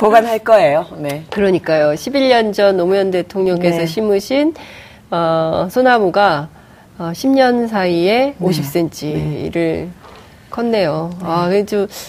보관할 0.00 0.38
거예요. 0.40 0.86
네. 0.96 1.22
그러니까요. 1.30 1.92
11년 1.92 2.52
전 2.52 2.76
노무현 2.76 3.10
대통령께서 3.10 3.86
심으신, 3.86 4.54
어, 5.10 5.68
소나무가 5.70 6.48
어, 6.98 7.12
10년 7.12 7.68
사이에 7.68 8.34
네. 8.36 8.46
50cm를 8.46 9.52
네. 9.52 9.88
컸네요. 10.50 11.10
네. 11.20 11.24
아, 11.24 11.48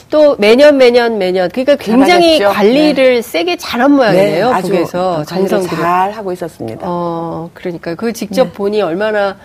또 0.10 0.36
매년 0.38 0.78
매년 0.78 1.18
매년 1.20 1.50
그러니까 1.50 1.76
굉장히 1.76 2.40
잘하겠죠? 2.40 2.50
관리를 2.50 3.16
네. 3.16 3.22
세게 3.22 3.58
잘한 3.58 3.92
모양이에요. 3.92 4.54
네, 4.54 4.62
북에서 4.62 5.24
정성들 5.26 5.78
잘 5.78 6.12
하고 6.12 6.32
있었습니다. 6.32 6.82
어, 6.84 7.52
그러니까 7.54 7.94
그 7.96 8.14
직접 8.14 8.46
네. 8.46 8.52
보니 8.52 8.82
얼마나 8.82 9.38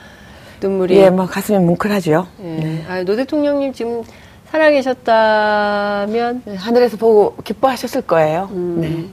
눈물이 0.62 0.96
예, 0.96 1.10
뭐 1.10 1.26
가슴이 1.26 1.58
뭉클하죠. 1.58 2.26
예. 2.42 2.46
네. 2.46 2.84
아, 2.88 3.02
노 3.02 3.14
대통령님 3.16 3.74
지금 3.74 4.02
살아계셨다면 4.50 6.42
하늘에서 6.56 6.96
보고 6.96 7.36
기뻐하셨을 7.42 8.02
거예요. 8.02 8.48
음. 8.52 8.80
네. 8.80 9.04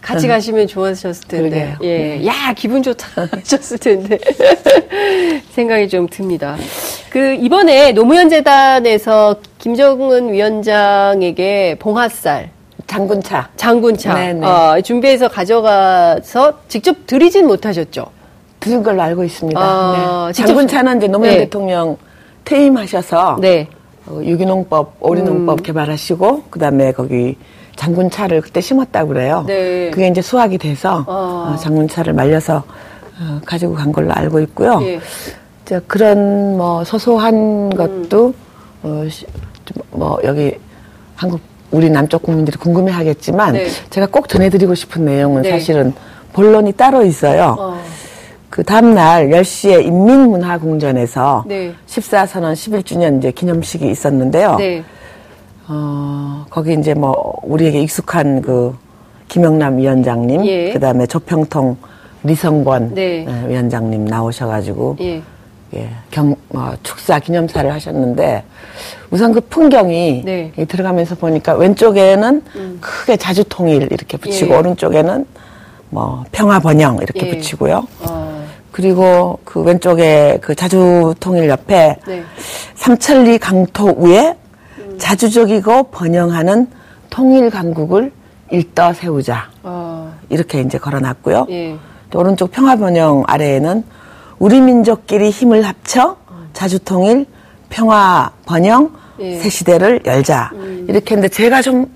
같이 0.00 0.26
음. 0.26 0.28
가시면 0.28 0.66
좋아하셨을 0.68 1.28
텐데. 1.28 1.48
그러게요. 1.50 1.76
예. 1.82 1.98
네. 2.18 2.26
야, 2.26 2.52
기분 2.56 2.82
좋다 2.82 3.28
하셨을 3.32 3.78
텐데. 3.78 4.18
생각이 5.50 5.88
좀 5.88 6.06
듭니다. 6.08 6.56
그, 7.10 7.34
이번에 7.34 7.92
노무현 7.92 8.28
재단에서 8.28 9.36
김정은 9.58 10.32
위원장에게 10.32 11.76
봉화쌀. 11.78 12.50
장군차. 12.86 13.50
장군차. 13.56 14.14
네네. 14.14 14.46
어, 14.46 14.80
준비해서 14.80 15.28
가져가서 15.28 16.60
직접 16.68 17.06
드리진 17.06 17.46
못하셨죠? 17.46 18.06
들은 18.60 18.82
걸로 18.82 19.02
알고 19.02 19.24
있습니다. 19.24 19.60
아, 19.60 20.32
네. 20.34 20.42
장군차는 20.42 20.98
이제 20.98 21.08
노무현 21.08 21.34
네. 21.34 21.40
대통령 21.40 21.96
퇴임하셔서. 22.44 23.38
네. 23.40 23.68
어, 24.06 24.20
유기농법, 24.24 24.96
오리농법 25.00 25.58
음. 25.58 25.62
개발하시고, 25.62 26.44
그 26.48 26.58
다음에 26.58 26.92
거기 26.92 27.36
장군차를 27.78 28.40
그때 28.42 28.60
심었다고 28.60 29.08
그래요. 29.08 29.44
네. 29.46 29.90
그게 29.90 30.08
이제 30.08 30.20
수확이 30.20 30.58
돼서 30.58 31.04
어. 31.06 31.52
어, 31.52 31.56
장군차를 31.56 32.12
말려서 32.12 32.64
어, 33.20 33.40
가지고 33.44 33.74
간 33.74 33.92
걸로 33.92 34.12
알고 34.12 34.40
있고요. 34.40 34.80
예. 34.82 35.00
자, 35.64 35.80
그런 35.86 36.56
뭐 36.56 36.84
소소한 36.84 37.34
음. 37.34 37.70
것도 37.70 38.34
어, 38.82 39.04
뭐 39.90 40.18
여기 40.24 40.54
한국 41.14 41.40
우리 41.70 41.90
남쪽 41.90 42.22
국민들이 42.22 42.56
궁금해 42.56 42.90
하겠지만 42.92 43.52
네. 43.52 43.68
제가 43.90 44.06
꼭 44.06 44.28
전해드리고 44.28 44.74
싶은 44.74 45.04
내용은 45.04 45.42
네. 45.42 45.50
사실은 45.50 45.92
본론이 46.32 46.72
따로 46.72 47.04
있어요. 47.04 47.56
어. 47.58 47.80
그 48.48 48.64
다음날 48.64 49.28
10시에 49.28 49.84
인민문화궁전에서 49.84 51.44
네. 51.46 51.74
14선언 51.86 52.54
11주년 52.54 53.18
이제 53.18 53.30
기념식이 53.30 53.88
있었는데요. 53.88 54.56
네. 54.56 54.82
어, 55.68 56.46
거기 56.48 56.74
이제 56.74 56.94
뭐, 56.94 57.34
우리에게 57.42 57.80
익숙한 57.82 58.40
그, 58.42 58.74
김영남 59.28 59.76
위원장님, 59.76 60.46
예. 60.46 60.72
그 60.72 60.80
다음에 60.80 61.06
조평통 61.06 61.76
리성권 62.24 62.94
네. 62.94 63.26
예, 63.28 63.48
위원장님 63.48 64.06
나오셔가지고, 64.06 64.96
예. 65.00 65.22
예, 65.74 65.90
경, 66.10 66.34
어, 66.54 66.72
축사 66.82 67.18
기념사를 67.18 67.70
하셨는데, 67.70 68.42
우선 69.10 69.32
그 69.32 69.40
풍경이 69.42 70.22
네. 70.24 70.52
들어가면서 70.66 71.16
보니까 71.16 71.54
왼쪽에는 71.54 72.42
음. 72.56 72.78
크게 72.80 73.18
자주통일 73.18 73.88
이렇게 73.92 74.16
붙이고, 74.16 74.54
예. 74.54 74.58
오른쪽에는 74.58 75.26
뭐, 75.90 76.24
평화번영 76.32 77.00
이렇게 77.02 77.26
예. 77.26 77.30
붙이고요. 77.36 77.86
어. 78.00 78.28
그리고 78.72 79.38
그 79.44 79.60
왼쪽에 79.60 80.38
그 80.40 80.54
자주통일 80.54 81.48
옆에 81.48 81.96
네. 82.06 82.22
삼천리 82.76 83.38
강토 83.38 83.92
위에 83.98 84.36
자주적이고 84.98 85.84
번영하는 85.84 86.68
통일 87.10 87.50
강국을 87.50 88.12
일떠 88.50 88.92
세우자. 88.92 89.50
어. 89.62 90.14
이렇게 90.28 90.60
이제 90.60 90.78
걸어놨고요. 90.78 91.46
예. 91.50 91.76
또 92.10 92.20
오른쪽 92.20 92.50
평화 92.50 92.76
번영 92.76 93.24
아래에는 93.26 93.84
우리 94.38 94.60
민족끼리 94.60 95.30
힘을 95.30 95.62
합쳐 95.66 96.16
자주 96.52 96.78
통일 96.78 97.26
평화 97.68 98.30
번영 98.46 98.92
예. 99.20 99.38
새 99.38 99.48
시대를 99.48 100.00
열자. 100.06 100.50
음. 100.54 100.86
이렇게 100.88 101.14
했는데 101.14 101.28
제가 101.28 101.62
좀 101.62 101.86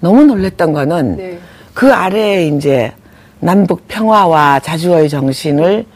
너무 0.00 0.24
놀랬던 0.24 0.72
거는 0.72 1.16
네. 1.16 1.38
그 1.74 1.92
아래에 1.92 2.48
이제 2.48 2.92
남북 3.40 3.88
평화와 3.88 4.60
자주의 4.60 5.08
정신을 5.08 5.86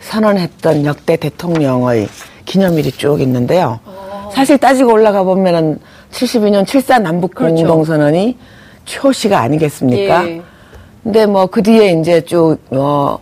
선언했던 0.00 0.84
역대 0.84 1.16
대통령의 1.16 2.08
기념일이 2.44 2.92
쭉 2.92 3.20
있는데요. 3.20 3.80
어. 3.84 4.30
사실 4.34 4.58
따지고 4.58 4.92
올라가 4.92 5.22
보면은 5.22 5.78
72년 6.10 6.64
7사 6.64 7.00
남북 7.02 7.34
그렇죠. 7.34 7.54
공동선언이 7.56 8.36
초시가 8.84 9.40
아니겠습니까? 9.40 10.28
예. 10.28 10.42
근데 11.02 11.26
뭐 11.26 11.46
그 11.46 11.62
뒤에 11.62 11.92
이제 11.92 12.20
쭉, 12.22 12.58
어, 12.70 13.18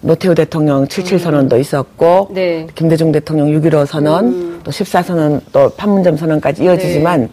노태우 0.00 0.34
대통령 0.34 0.86
77 0.88 1.18
선언도 1.18 1.56
음. 1.56 1.60
있었고, 1.60 2.28
네. 2.32 2.66
김대중 2.74 3.12
대통령 3.12 3.48
6.15 3.48 3.86
선언, 3.86 4.26
음. 4.26 4.60
또 4.64 4.70
14선언, 4.70 5.40
또 5.52 5.70
판문점 5.70 6.16
선언까지 6.16 6.64
이어지지만, 6.64 7.20
네. 7.22 7.28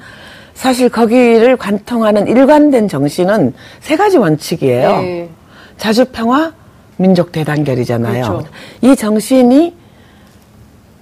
사실 0.54 0.90
거기를 0.90 1.58
관통하는 1.58 2.28
일관된 2.28 2.88
정신은 2.88 3.54
세 3.80 3.96
가지 3.96 4.18
원칙이에요. 4.18 5.02
네. 5.02 5.30
자주평화, 5.78 6.54
민족 6.98 7.32
대단결이잖아요. 7.32 8.26
그렇죠. 8.26 8.48
이 8.82 8.96
정신이 8.96 9.74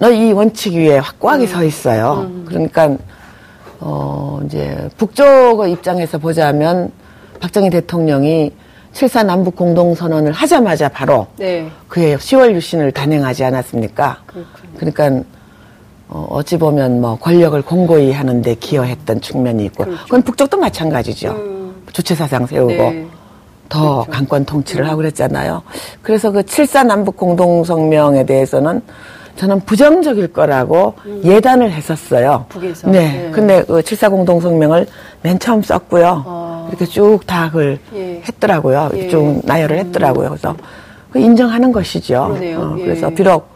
이 0.03 0.31
원칙 0.31 0.75
위에 0.75 0.99
확고하게 0.99 1.45
음. 1.45 1.47
서 1.47 1.63
있어요. 1.63 2.27
음. 2.29 2.45
그러니까 2.47 2.95
어, 3.79 4.39
이제 4.45 4.89
북쪽의 4.97 5.71
입장에서 5.71 6.17
보자면 6.17 6.91
박정희 7.39 7.69
대통령이 7.69 8.51
7사 8.93 9.25
남북 9.25 9.55
공동선언을 9.55 10.31
하자마자 10.31 10.89
바로 10.89 11.27
네. 11.37 11.69
그의 11.87 12.17
10월 12.17 12.53
유신을 12.55 12.91
단행하지 12.91 13.43
않았습니까? 13.43 14.17
그렇군요. 14.25 14.77
그러니까 14.77 15.27
어, 16.09 16.25
어찌 16.31 16.57
보면 16.57 17.01
뭐 17.01 17.17
권력을 17.17 17.61
공고히 17.61 18.11
하는데 18.11 18.55
기여했던 18.55 19.21
측면이 19.21 19.65
있고 19.65 19.83
그렇죠. 19.83 20.03
그건 20.03 20.21
북쪽도 20.23 20.57
마찬가지죠. 20.57 21.31
음. 21.31 21.83
주체 21.91 22.15
사상 22.15 22.45
세우고 22.47 22.73
네. 22.73 23.07
더 23.69 24.03
그렇죠. 24.03 24.11
강권 24.11 24.45
통치를 24.45 24.85
음. 24.85 24.89
하고 24.89 24.97
그랬잖아요. 24.97 25.61
그래서 26.01 26.31
그 26.31 26.41
7사 26.41 26.85
남북 26.85 27.17
공동성명에 27.17 28.25
대해서는 28.25 28.81
저는 29.37 29.61
부정적일 29.61 30.33
거라고 30.33 30.95
음. 31.05 31.21
예단을 31.23 31.71
했었어요. 31.71 32.45
북에서. 32.49 32.89
네. 32.89 32.99
네. 32.99 33.31
근데 33.31 33.63
그 33.63 33.81
7사 33.81 34.09
공동 34.09 34.41
성명을 34.41 34.87
맨 35.21 35.39
처음 35.39 35.61
썼고요. 35.61 36.23
아. 36.25 36.67
이렇게 36.69 36.85
쭉 36.85 37.19
다 37.25 37.47
그걸 37.47 37.79
예. 37.95 38.21
했더라고요. 38.27 38.91
예. 38.95 39.07
쭉 39.07 39.41
나열을 39.45 39.77
했더라고요. 39.77 40.29
그래서 40.29 40.55
그 41.11 41.19
인정하는 41.19 41.71
것이죠. 41.71 42.17
어, 42.17 42.37
예. 42.41 42.83
그래서 42.83 43.09
비록 43.11 43.49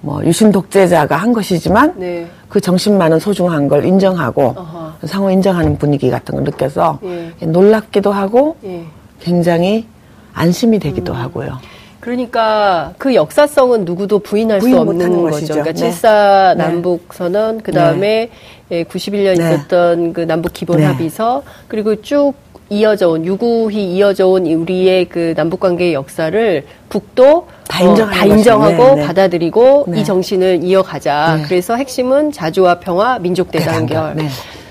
뭐 0.00 0.24
유신 0.24 0.52
독재자가 0.52 1.16
한 1.16 1.32
것이지만 1.32 1.94
네. 1.96 2.26
그 2.48 2.60
정신만은 2.60 3.18
소중한 3.18 3.68
걸 3.68 3.84
인정하고 3.84 4.54
어허. 4.56 4.92
상호 5.06 5.30
인정하는 5.30 5.76
분위기 5.76 6.10
같은 6.10 6.36
걸 6.36 6.44
느껴서 6.44 7.00
예. 7.04 7.32
놀랍기도 7.44 8.12
하고 8.12 8.56
예. 8.64 8.84
굉장히 9.20 9.86
안심이 10.32 10.78
되기도 10.78 11.12
음. 11.12 11.18
하고요. 11.18 11.58
그러니까 12.00 12.94
그 12.98 13.14
역사성은 13.14 13.84
누구도 13.84 14.20
부인할 14.20 14.60
부인 14.60 14.74
수 14.74 14.80
없는 14.80 15.10
거죠. 15.10 15.30
것이죠. 15.30 15.54
그러니까 15.54 15.72
네. 15.72 15.90
7사 15.90 16.56
남북 16.56 17.12
선언, 17.12 17.60
그 17.60 17.72
다음에 17.72 18.30
네. 18.68 18.84
91년 18.84 19.26
예, 19.26 19.34
네. 19.34 19.54
있었던 19.54 20.12
그 20.12 20.20
남북 20.20 20.52
기본 20.52 20.78
네. 20.78 20.84
합의서, 20.84 21.42
그리고 21.66 22.00
쭉 22.02 22.34
이어져 22.70 23.08
온, 23.08 23.24
유구히 23.24 23.94
이어져 23.94 24.26
온 24.28 24.46
우리의 24.46 25.06
그 25.06 25.32
남북 25.34 25.60
관계의 25.60 25.94
역사를 25.94 26.64
북도 26.90 27.48
다, 27.66 27.84
어, 27.84 27.94
다 27.94 28.24
인정하고 28.26 28.76
네, 28.76 28.94
네. 28.96 29.06
받아들이고 29.06 29.86
이 29.94 30.04
정신을 30.04 30.62
이어가자. 30.62 31.44
그래서 31.46 31.76
핵심은 31.76 32.32
자주와 32.32 32.80
평화, 32.80 33.18
민족 33.18 33.50
대단결. 33.50 34.16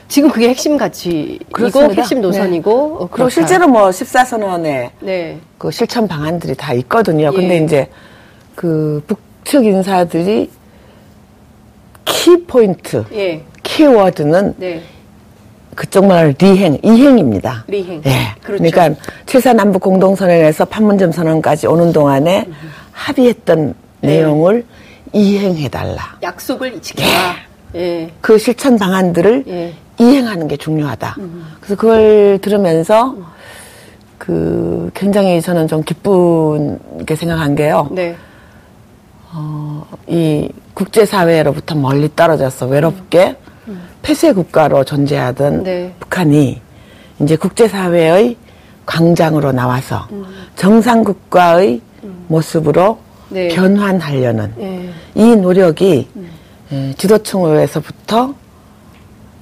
지금 0.07 0.29
그게 0.29 0.49
핵심 0.49 0.77
가치이고 0.77 1.93
핵심 1.93 2.21
노선이고 2.21 2.71
네. 2.71 3.03
어, 3.03 3.09
그리고 3.11 3.29
실제로 3.29 3.67
뭐 3.67 3.89
14선언에 3.89 4.89
네. 5.01 5.39
그 5.57 5.69
실천 5.71 6.07
방안들이 6.07 6.55
다 6.55 6.73
있거든요. 6.73 7.29
예. 7.33 7.35
근데 7.35 7.57
이제 7.63 7.89
그 8.55 9.03
북측 9.07 9.65
인사들이 9.65 10.49
키 12.05 12.43
포인트, 12.45 13.03
예. 13.13 13.43
키워드는 13.63 14.55
네. 14.57 14.81
그쪽 15.75 16.07
말 16.07 16.33
리행, 16.39 16.79
이행입니다. 16.81 17.65
리행. 17.67 18.01
예. 18.05 18.35
그렇죠. 18.41 18.63
그러니까 18.63 18.99
7사 19.25 19.55
남북 19.55 19.81
공동선언에서 19.81 20.65
판문점 20.65 21.11
선언까지 21.11 21.67
오는 21.67 21.91
동안에 21.91 22.45
음. 22.47 22.53
합의했던 22.93 23.75
네. 24.01 24.07
내용을 24.07 24.65
이행해달라. 25.13 26.17
약속을 26.23 26.81
지켜라. 26.81 27.35
예. 27.75 27.79
예. 27.79 28.11
그 28.21 28.37
실천 28.37 28.77
방안들을 28.77 29.43
예. 29.47 29.73
이행하는 29.99 30.47
게 30.47 30.57
중요하다. 30.57 31.15
음. 31.19 31.47
그래서 31.60 31.75
그걸 31.75 32.39
들으면서 32.41 33.15
그 34.17 34.89
굉장히 34.93 35.41
저는 35.41 35.67
좀 35.67 35.83
기쁘게 35.83 37.15
생각한 37.15 37.55
게요. 37.55 37.88
네. 37.91 38.15
어, 39.33 39.86
이 40.07 40.49
국제사회로부터 40.73 41.75
멀리 41.75 42.10
떨어져서 42.15 42.67
외롭게 42.67 43.36
음. 43.67 43.81
폐쇄 44.01 44.33
국가로 44.33 44.83
존재하던 44.83 45.63
네. 45.63 45.93
북한이 45.99 46.62
이제 47.19 47.36
국제사회의 47.36 48.38
광장으로 48.86 49.51
나와서 49.51 50.07
음. 50.12 50.25
정상 50.55 51.03
국가의 51.03 51.81
음. 52.03 52.25
모습으로 52.27 52.99
네. 53.29 53.49
변환하려는 53.49 54.53
네. 54.57 54.89
이 55.15 55.36
노력이 55.36 56.07
음. 56.15 56.29
예, 56.71 56.93
지도층에서부터 56.97 58.33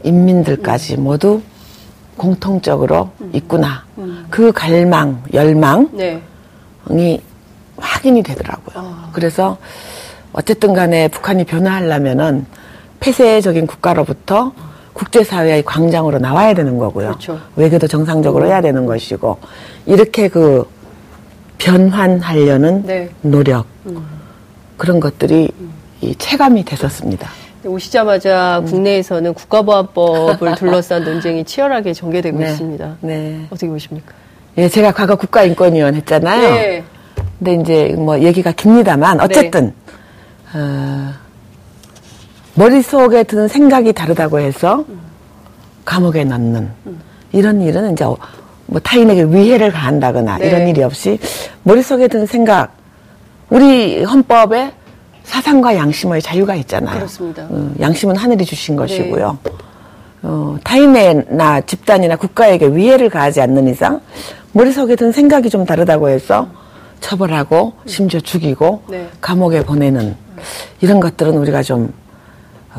인민들까지 0.06 0.96
음. 0.96 1.04
모두 1.04 1.42
공통적으로 2.18 3.10
음. 3.22 3.32
있구나. 3.34 3.84
음. 3.98 4.26
그 4.30 4.52
갈망, 4.52 5.24
열망이 5.34 5.88
네. 5.94 6.22
확인이 7.78 8.24
되더라고요. 8.24 8.86
아. 8.86 9.10
그래서 9.12 9.58
어쨌든 10.32 10.74
간에 10.74 11.08
북한이 11.08 11.44
변화하려면은 11.46 12.46
폐쇄적인 13.00 13.68
국가로부터 13.68 14.54
국제사회의 14.94 15.64
광장으로 15.64 16.20
나와야 16.20 16.54
되는 16.54 16.78
거고요. 16.78 17.08
그렇죠. 17.08 17.40
외교도 17.58 17.88
정상적으로 17.88 18.46
음. 18.46 18.50
해야 18.50 18.62
되는 18.62 18.86
것이고 18.86 19.38
이렇게 19.86 20.30
그 20.30 20.66
변환하려는 21.58 22.84
네. 22.86 23.10
노력 23.22 23.66
음. 23.88 24.06
그런 24.78 25.00
것들이 25.00 25.50
음. 25.60 25.74
이 26.02 26.16
체감이 26.16 26.64
됐었습니다. 26.64 27.30
오시자마자 27.68 28.60
음. 28.60 28.66
국내에서는 28.66 29.34
국가보안법을 29.34 30.56
둘러싼 30.58 31.04
논쟁이 31.04 31.44
치열하게 31.44 31.94
전개되고 31.94 32.40
네. 32.40 32.52
있습니다. 32.52 32.98
네. 33.02 33.46
어떻게 33.50 33.68
보십니까? 33.68 34.14
예, 34.58 34.70
제가 34.70 34.92
과거 34.92 35.16
국가인권위원 35.16 35.96
했잖아요. 35.96 36.42
네. 36.42 36.84
근데 37.40 37.54
이제 37.56 37.96
뭐 37.98 38.20
얘기가 38.20 38.52
깁니다만 38.52 39.20
어쨌든 39.20 39.74
네. 40.54 40.60
어, 40.60 41.14
머릿속에 42.56 43.24
드는 43.24 43.48
생각이 43.48 43.94
다르다고 43.94 44.40
해서 44.40 44.86
음. 44.88 45.00
감옥에 45.84 46.24
넣는 46.24 46.70
음. 46.88 47.02
이런 47.34 47.62
일은 47.62 47.92
이제 47.94 48.06
뭐 48.68 48.80
타인에게 48.82 49.24
위해를 49.26 49.72
가한다거나 49.72 50.38
네. 50.38 50.48
이런 50.48 50.68
일이 50.68 50.82
없이 50.82 51.20
머릿속에 51.64 52.08
드는 52.08 52.26
생각 52.26 52.74
우리 53.50 54.04
헌법에 54.04 54.72
사상과 55.26 55.76
양심의 55.76 56.22
자유가 56.22 56.56
있잖아요. 56.56 56.96
그렇습니다. 56.96 57.48
어, 57.50 57.72
양심은 57.80 58.16
하늘이 58.16 58.46
주신 58.46 58.76
것이고요. 58.76 59.38
네. 59.44 59.52
어, 60.24 60.58
타인이나 60.64 61.62
집단이나 61.62 62.16
국가에게 62.16 62.68
위해를 62.68 63.10
가하지 63.10 63.42
않는 63.42 63.68
이상 63.68 64.02
머릿속에 64.54 64.96
든 64.96 65.12
생각이 65.12 65.50
좀 65.50 65.66
다르다고 65.66 66.10
해서 66.10 66.48
처벌하고 67.00 67.74
심지어 67.86 68.20
죽이고 68.20 68.84
네. 68.88 69.10
감옥에 69.22 69.64
보내는 69.64 70.16
이런 70.82 71.00
것들은 71.00 71.38
우리가 71.38 71.62
좀 71.62 71.94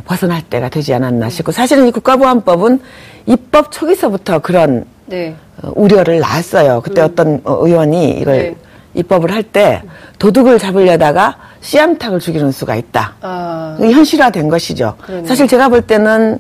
벗어날 0.05 0.43
때가 0.43 0.69
되지 0.69 0.95
않았나 0.95 1.31
싶고 1.31 1.53
사실은 1.53 1.87
이 1.87 1.91
국가보안법은 1.91 2.81
입법 3.27 3.73
초기서부터 3.73 4.41
그런 4.41 4.85
네. 5.07 5.37
어, 5.63 5.71
우려를 5.75 6.21
낳았어요. 6.21 6.81
그때 6.81 7.03
음. 7.03 7.07
어떤 7.07 7.43
의원이 7.45 8.11
이걸 8.21 8.37
네. 8.37 8.57
입법을 8.97 9.31
할 9.33 9.43
때 9.43 9.83
도둑을 10.19 10.59
잡으려다가 10.59 11.37
씨암탉을 11.61 12.19
죽이는 12.21 12.51
수가 12.51 12.75
있다. 12.75 13.15
아. 13.21 13.77
현실화된 13.81 14.49
것이죠. 14.49 14.97
그러네. 15.03 15.27
사실 15.27 15.47
제가 15.47 15.69
볼 15.69 15.83
때는 15.83 16.39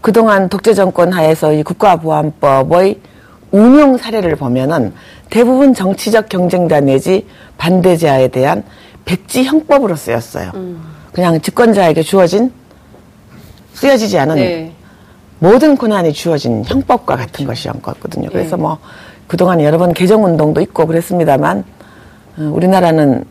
그동안 0.00 0.48
독재 0.48 0.74
정권 0.74 1.12
하에서 1.12 1.52
이 1.52 1.62
국가보안법의 1.62 3.00
운용 3.50 3.96
사례를 3.98 4.36
보면은 4.36 4.92
대부분 5.30 5.74
정치적 5.74 6.28
경쟁자 6.28 6.80
내지 6.80 7.26
반대자에 7.58 8.28
대한 8.28 8.62
백지 9.04 9.44
형법으로 9.44 9.96
쓰였어요. 9.96 10.52
음. 10.54 10.80
그냥 11.12 11.40
집권자에게 11.40 12.02
주어진 12.02 12.52
쓰여지지 13.74 14.18
않은 14.18 14.34
네. 14.36 14.72
모든 15.38 15.76
권한이 15.76 16.12
주어진 16.12 16.64
형법과 16.66 17.16
같은 17.16 17.44
그렇죠. 17.46 17.70
것이었거든요. 17.72 18.28
그래서 18.30 18.56
네. 18.56 18.62
뭐 18.62 18.78
그동안 19.26 19.60
여러 19.60 19.78
번 19.78 19.92
개정 19.94 20.24
운동도 20.24 20.60
있고 20.60 20.86
그랬습니다만 20.86 21.58
어, 21.58 21.77
우리나라는 22.38 23.24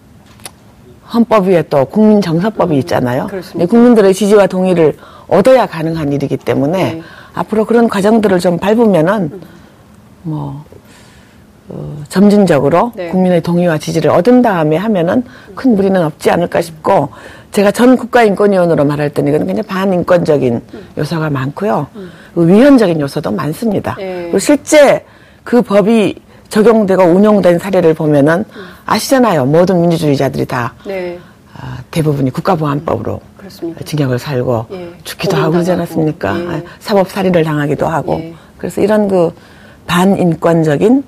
헌법 1.13 1.47
위에 1.47 1.63
또 1.69 1.85
국민 1.85 2.21
정서법이 2.21 2.75
음, 2.75 2.79
있잖아요. 2.79 3.27
음, 3.55 3.67
국민들의 3.67 4.13
지지와 4.13 4.47
동의를 4.47 4.95
얻어야 5.27 5.65
가능한 5.65 6.11
일이기 6.11 6.37
때문에 6.37 6.93
네. 6.95 7.01
앞으로 7.33 7.65
그런 7.65 7.87
과정들을 7.87 8.39
좀 8.39 8.57
밟으면은 8.57 9.29
음. 9.33 9.41
뭐 10.23 10.65
어, 11.69 12.03
점진적으로 12.09 12.91
네. 12.95 13.09
국민의 13.09 13.41
동의와 13.41 13.77
지지를 13.77 14.11
얻은 14.11 14.41
다음에 14.41 14.77
하면은 14.77 15.23
큰 15.55 15.75
무리는 15.75 16.01
없지 16.01 16.31
않을까 16.31 16.61
싶고 16.61 17.09
제가 17.51 17.71
전 17.71 17.95
국가인권위원으로 17.97 18.85
말할 18.85 19.09
때는 19.09 19.33
이건 19.33 19.47
굉장히 19.47 19.67
반인권적인 19.67 20.53
음. 20.73 20.87
요소가 20.97 21.29
많고요. 21.29 21.87
음. 21.95 22.11
위헌적인 22.35 22.99
요소도 22.99 23.31
많습니다. 23.31 23.95
네. 23.97 24.23
그리고 24.23 24.39
실제 24.39 25.05
그 25.43 25.61
법이 25.61 26.15
적용되고 26.49 27.03
운용된 27.03 27.60
사례를 27.60 27.93
보면은 27.93 28.45
아시잖아요. 28.86 29.45
모든 29.45 29.81
민주주의자들이 29.81 30.45
다 30.45 30.73
네. 30.86 31.19
아, 31.60 31.79
대부분이 31.91 32.31
국가보안법으로 32.31 33.19
그렇습니다. 33.38 33.83
징역을 33.83 34.19
살고 34.19 34.67
예. 34.71 34.93
죽기도 35.03 35.38
하고 35.38 35.51
그러지 35.53 35.71
않았습니까? 35.71 36.39
예. 36.39 36.47
아, 36.47 36.62
사법살인을 36.79 37.43
당하기도 37.43 37.88
하고 37.88 38.19
예. 38.19 38.33
그래서 38.57 38.81
이런 38.81 39.07
그 39.07 39.31
반인권적인 39.88 41.03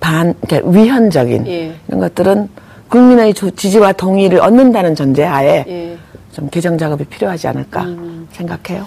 반 0.00 0.34
그러니까 0.46 0.70
위헌적인 0.70 1.46
예. 1.46 1.74
이런 1.88 2.00
것들은 2.00 2.48
국민의 2.88 3.34
지지와 3.34 3.92
동의를 3.92 4.40
얻는다는 4.40 4.94
전제하에 4.94 5.64
예. 5.66 5.98
좀 6.32 6.48
개정 6.50 6.76
작업이 6.76 7.04
필요하지 7.04 7.48
않을까 7.48 7.82
음. 7.82 8.28
생각해요. 8.32 8.86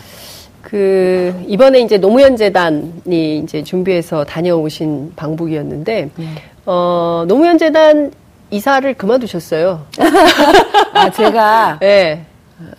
그 0.67 1.33
이번에 1.47 1.79
이제 1.79 1.97
노무현 1.97 2.35
재단이 2.35 3.39
이제 3.39 3.63
준비해서 3.63 4.25
다녀오신 4.25 5.13
방북이었는데 5.15 6.09
네. 6.13 6.25
어 6.65 7.23
노무현 7.25 7.57
재단 7.57 8.11
이사를 8.51 8.93
그만두셨어요. 8.95 9.85
아 10.93 11.09
제가 11.09 11.77
네. 11.79 12.25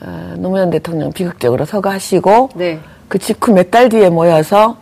어, 0.03 0.35
노무현 0.37 0.69
대통령 0.69 1.11
비극적으로 1.15 1.65
서거하시고 1.65 2.51
네. 2.57 2.79
그 3.09 3.19
직후 3.19 3.53
몇 3.55 3.71
달 3.71 3.89
뒤에 3.89 4.11
모여서 4.11 4.77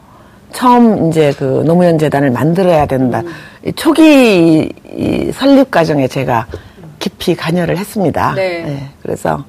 처음 0.52 1.08
이제 1.08 1.32
그 1.38 1.62
노무현 1.64 1.98
재단을 1.98 2.32
만들어야 2.32 2.86
된다. 2.86 3.20
음. 3.20 3.72
초기 3.76 4.68
이 4.96 5.30
설립 5.32 5.70
과정에 5.70 6.08
제가 6.08 6.48
깊이 6.98 7.36
관여를 7.36 7.76
했습니다. 7.78 8.34
네. 8.34 8.64
네. 8.64 8.88
그래서 9.00 9.44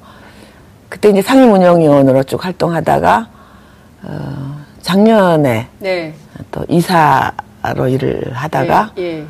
그때 0.88 1.08
이제 1.08 1.22
상임운영위원으로 1.22 2.22
쭉 2.22 2.44
활동하다가 2.44 3.37
어, 4.02 4.64
작년에 4.82 5.66
네. 5.78 6.14
또 6.50 6.64
이사로 6.68 7.88
일을 7.88 8.22
하다가 8.32 8.92
예, 8.98 9.02
예. 9.02 9.24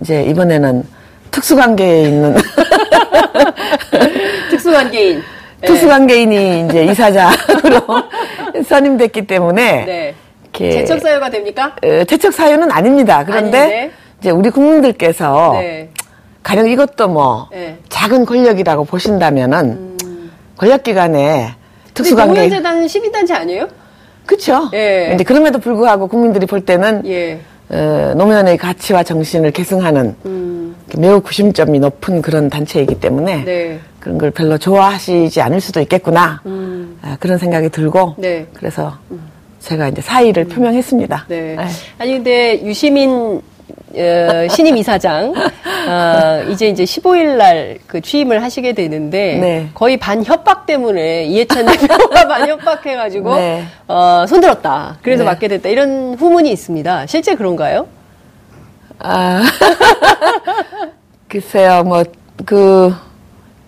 이제 0.00 0.22
이번에는 0.24 0.84
특수관계에 1.30 2.02
있는 2.02 2.36
특수관계인 4.50 5.22
예. 5.62 5.66
특수관계인이 5.66 6.66
이제 6.66 6.84
이사장으로 6.84 7.80
선임됐기 8.66 9.26
때문에 9.26 9.84
네. 9.84 10.14
재척 10.52 11.00
사유가 11.00 11.30
됩니까? 11.30 11.74
어, 11.82 12.04
재척 12.04 12.32
사유는 12.32 12.70
아닙니다. 12.70 13.24
그런데 13.24 13.58
아닌데? 13.58 13.90
이제 14.20 14.30
우리 14.30 14.50
국민들께서 14.50 15.52
네. 15.54 15.88
가령 16.42 16.68
이것도 16.68 17.08
뭐 17.08 17.48
네. 17.50 17.78
작은 17.88 18.26
권력이라고 18.26 18.84
보신다면은 18.84 19.96
음. 20.04 20.32
권력 20.56 20.82
기관에 20.82 21.54
특수관계 21.94 22.34
노무현재단은 22.34 22.86
12단체 22.86 23.32
아니에요? 23.32 23.68
그렇죠. 24.32 24.70
예. 24.72 25.08
근데 25.10 25.24
그럼에도 25.24 25.58
불구하고 25.58 26.08
국민들이 26.08 26.46
볼 26.46 26.62
때는 26.62 27.02
예. 27.06 27.40
어, 27.68 28.14
노무현의 28.16 28.56
가치와 28.56 29.02
정신을 29.02 29.50
계승하는 29.50 30.16
음. 30.24 30.74
매우 30.96 31.20
구심점이 31.20 31.78
높은 31.78 32.22
그런 32.22 32.48
단체이기 32.48 33.00
때문에 33.00 33.44
네. 33.44 33.80
그런 34.00 34.18
걸 34.18 34.30
별로 34.30 34.58
좋아하시지 34.58 35.40
않을 35.40 35.60
수도 35.60 35.80
있겠구나 35.80 36.40
음. 36.46 36.98
아, 37.02 37.16
그런 37.20 37.38
생각이 37.38 37.68
들고 37.68 38.14
네. 38.18 38.46
그래서 38.52 38.96
음. 39.10 39.20
제가 39.60 39.88
이제 39.88 40.00
사의를 40.00 40.44
음. 40.44 40.48
표명했습니다. 40.48 41.26
네. 41.28 41.56
네. 41.56 41.66
아니 41.98 42.12
근데 42.12 42.62
유시민 42.64 43.40
어, 43.94 44.48
신임 44.48 44.76
이사장 44.76 45.34
어, 45.34 46.42
이제 46.50 46.68
이제 46.68 46.84
15일 46.84 47.36
날 47.36 47.78
그 47.86 48.00
취임을 48.00 48.42
하시게 48.42 48.72
되는데 48.72 49.36
네. 49.38 49.68
거의 49.74 49.96
반 49.98 50.24
협박 50.24 50.64
때문에 50.66 51.24
이해찬 51.24 51.66
대표가 51.66 52.26
반 52.28 52.48
협박해가지고 52.48 53.34
네. 53.36 53.64
어, 53.88 54.24
손들었다. 54.26 54.98
그래서 55.02 55.24
네. 55.24 55.30
맡게 55.30 55.48
됐다. 55.48 55.68
이런 55.68 56.14
후문이 56.14 56.50
있습니다. 56.50 57.06
실제 57.06 57.34
그런가요? 57.34 57.86
아 58.98 59.42
글쎄요, 61.28 61.82
뭐 61.84 62.04
그 62.46 62.92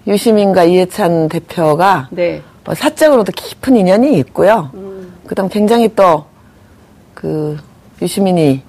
유시민과 0.07 0.65
이해찬 0.65 1.29
대표가 1.29 2.09
네. 2.11 2.43
뭐 2.65 2.75
사적으로도 2.75 3.31
깊은 3.33 3.77
인연이 3.77 4.19
있고요. 4.19 4.71
음. 4.75 5.15
그다음 5.27 5.49
굉장히 5.49 5.89
또 5.95 6.25
그 7.15 7.57
유시민이 8.03 8.63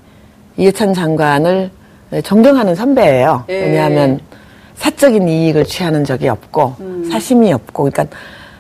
이해찬 0.58 0.94
장관을 0.94 1.72
존경하는 2.24 2.76
선배예요. 2.76 3.46
예. 3.50 3.54
왜냐하면 3.54 4.20
사적인 4.76 5.28
이익을 5.28 5.66
취하는 5.66 6.04
적이 6.04 6.30
없고 6.30 6.76
음. 6.80 7.10
사심이 7.12 7.52
없고 7.52 7.90
그러니까 7.90 8.06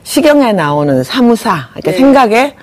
시경에 0.04 0.54
나오는 0.54 1.04
사무사 1.04 1.70
그러니까 1.72 1.92
예. 1.92 1.98
생각에 1.98 2.56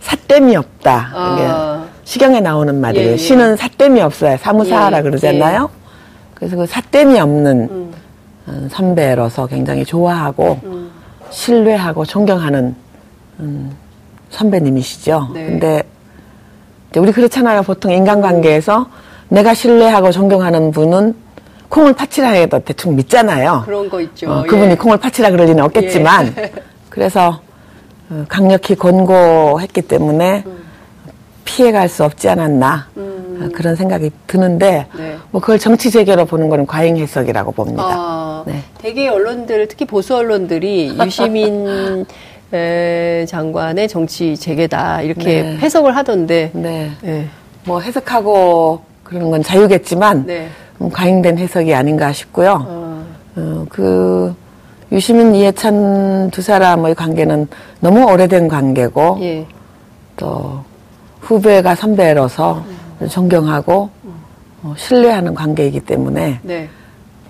삿됨이 0.00 0.56
없다. 0.56 1.10
아. 1.12 1.86
시경에 2.04 2.40
나오는 2.40 2.80
말이에요. 2.80 3.08
예, 3.08 3.12
예. 3.12 3.16
시는 3.16 3.56
삿됨이 3.56 4.00
없어요. 4.00 4.36
사무사라 4.38 4.98
예. 4.98 5.02
그러잖아요. 5.02 5.70
예. 5.72 5.80
그래서 6.34 6.56
그 6.56 6.66
삿됨이 6.66 7.20
없는 7.20 7.68
음. 7.70 7.92
어, 8.46 8.68
선배로서 8.70 9.46
굉장히 9.46 9.84
좋아하고 9.84 10.58
음. 10.64 10.90
신뢰하고 11.30 12.04
존경하는 12.04 12.74
음, 13.40 13.70
선배님이시죠. 14.30 15.30
네. 15.34 15.46
근데 15.46 15.82
우리 16.96 17.12
그렇잖아요. 17.12 17.62
보통 17.62 17.92
인간관계에서 17.92 18.86
내가 19.28 19.54
신뢰하고 19.54 20.10
존경하는 20.10 20.72
분은 20.72 21.14
콩을 21.68 21.92
팥이라 21.92 22.30
해도 22.30 22.58
대충 22.58 22.96
믿잖아요. 22.96 23.62
그런 23.64 23.88
거 23.88 24.00
있죠. 24.00 24.30
어, 24.30 24.42
그분이 24.42 24.72
예. 24.72 24.74
콩을 24.74 24.96
팥이라 24.98 25.30
그럴 25.30 25.46
리는 25.46 25.62
없겠지만 25.62 26.34
예. 26.36 26.52
그래서 26.90 27.40
어, 28.10 28.24
강력히 28.28 28.74
권고했기 28.74 29.82
때문에 29.82 30.42
음. 30.44 30.58
피해갈 31.44 31.88
수 31.88 32.02
없지 32.04 32.28
않았나 32.28 32.88
음. 32.96 33.40
어, 33.40 33.48
그런 33.54 33.76
생각이 33.76 34.10
드는데 34.26 34.86
네. 34.96 35.16
뭐 35.30 35.40
그걸 35.40 35.60
정치 35.60 35.92
재개로 35.92 36.24
보는 36.24 36.48
거는 36.48 36.66
과잉 36.66 36.96
해석이라고 36.96 37.52
봅니다. 37.52 37.84
아, 37.84 38.42
네. 38.46 38.64
대개 38.78 39.06
언론들 39.06 39.68
특히 39.68 39.84
보수 39.84 40.16
언론들이 40.16 40.98
유시민 41.04 41.68
에, 41.68 42.04
장관의 42.50 43.88
정치 43.88 44.36
재개다 44.36 45.02
이렇게 45.02 45.42
네. 45.42 45.56
해석을 45.58 45.96
하던데. 45.96 46.50
네. 46.52 46.90
네. 47.02 47.28
뭐 47.64 47.80
해석하고 47.80 48.80
그러는 49.04 49.30
건 49.30 49.42
자유겠지만 49.42 50.26
네. 50.26 50.48
음, 50.80 50.90
과잉된 50.90 51.38
해석이 51.38 51.74
아닌가 51.74 52.12
싶고요. 52.12 52.64
어. 52.66 53.06
어, 53.36 53.66
그 53.68 54.34
유시민 54.92 55.34
이해찬 55.34 56.30
두 56.30 56.42
사람의 56.42 56.94
관계는 56.94 57.46
너무 57.80 58.04
오래된 58.10 58.48
관계고 58.48 59.18
예. 59.20 59.46
또 60.16 60.64
후배가 61.20 61.74
선배로서 61.74 62.64
음. 63.00 63.08
존경하고 63.08 63.90
음. 64.04 64.14
어, 64.62 64.74
신뢰하는 64.76 65.34
관계이기 65.34 65.80
때문에 65.80 66.40
네. 66.42 66.68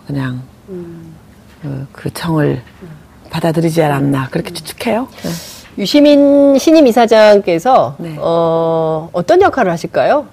그냥 0.07 0.41
음. 0.69 1.15
그, 1.61 1.87
그 1.93 2.11
청을 2.15 2.63
음. 2.83 2.89
받아들이지 3.31 3.83
않았나 3.83 4.29
그렇게 4.31 4.53
추측해요. 4.53 5.09
네. 5.23 5.31
유시민 5.79 6.59
신임 6.59 6.87
이사장께서 6.87 7.95
네. 7.99 8.17
어, 8.19 9.09
어떤 9.13 9.41
역할을 9.41 9.73
하실까요? 9.73 10.27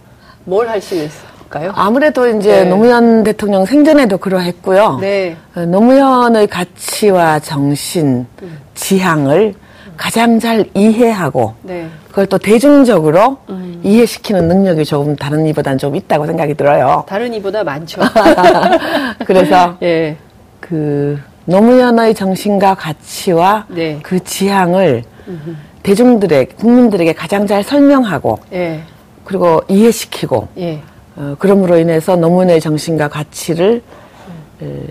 뭘할수 0.46 0.96
있을까요? 0.96 1.72
아무래도 1.76 2.28
이제 2.28 2.64
네. 2.64 2.70
노무현 2.70 3.24
대통령 3.24 3.66
생전에도 3.66 4.18
그러했고요. 4.18 4.98
네. 5.00 5.38
어, 5.56 5.62
노무현의 5.62 6.48
가치와 6.48 7.40
정신, 7.40 8.26
음. 8.42 8.58
지향을 8.74 9.54
가장 9.96 10.40
잘 10.40 10.66
이해하고 10.74 11.56
네. 11.64 11.88
그걸 12.10 12.28
또 12.28 12.38
대중적으로 12.38 13.38
음. 13.50 13.82
이해시키는 13.84 14.48
능력이 14.48 14.86
조금 14.86 15.16
다른 15.16 15.46
이보다는 15.48 15.78
좀 15.78 15.96
있다고 15.96 16.26
생각이 16.28 16.54
들어요. 16.54 17.04
다른 17.08 17.34
이보다 17.34 17.64
많죠. 17.64 18.02
그래서 19.26 19.78
예. 19.82 20.16
그 20.60 21.20
노무현의 21.48 22.14
정신과 22.14 22.76
가치와 22.76 23.66
네. 23.70 24.00
그 24.04 24.22
지향을 24.22 25.04
음흠. 25.28 25.56
대중들에게 25.82 26.56
국민들에게 26.56 27.14
가장 27.14 27.48
잘 27.48 27.64
설명하고 27.64 28.40
예. 28.52 28.82
그리고 29.24 29.62
이해시키고 29.70 30.50
예. 30.58 30.82
어, 31.16 31.36
그럼으로 31.40 31.78
인해서 31.78 32.18
노무현의 32.18 32.60
정신과 32.60 33.08
가치를 33.08 33.82
음. 34.62 34.66
에, 34.68 34.84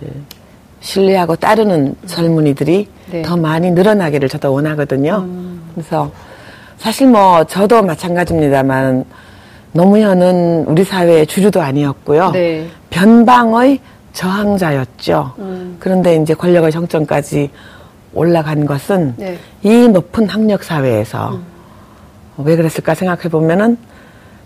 신뢰하고 0.81 1.37
따르는 1.37 1.88
음. 1.88 2.07
젊은이들이 2.07 2.88
네. 3.11 3.23
더 3.23 3.37
많이 3.37 3.71
늘어나기를 3.71 4.31
저도 4.31 4.55
원하거든요. 4.55 5.25
음. 5.27 5.61
그래서 5.75 6.11
사실 6.79 7.07
뭐 7.09 7.45
저도 7.45 7.83
마찬가지입니다만 7.83 9.05
노무현은 9.73 10.64
우리 10.69 10.85
사회의 10.85 11.27
주류도 11.27 11.61
아니었고요. 11.61 12.31
네. 12.31 12.66
변방의 12.88 13.81
저항자였죠. 14.16 15.35
음. 15.38 15.76
그런데 15.79 16.16
이제 16.16 16.33
권력의 16.33 16.72
정점까지 16.72 17.50
올라간 18.14 18.64
것은 18.64 19.14
네. 19.18 19.38
이 19.62 19.88
높은 19.88 20.29
학력 20.29 20.64
사회에서 20.64 21.35
음. 21.35 21.44
왜 22.38 22.57
그랬을까 22.57 22.94
생각해 22.94 23.29
보면은 23.29 23.76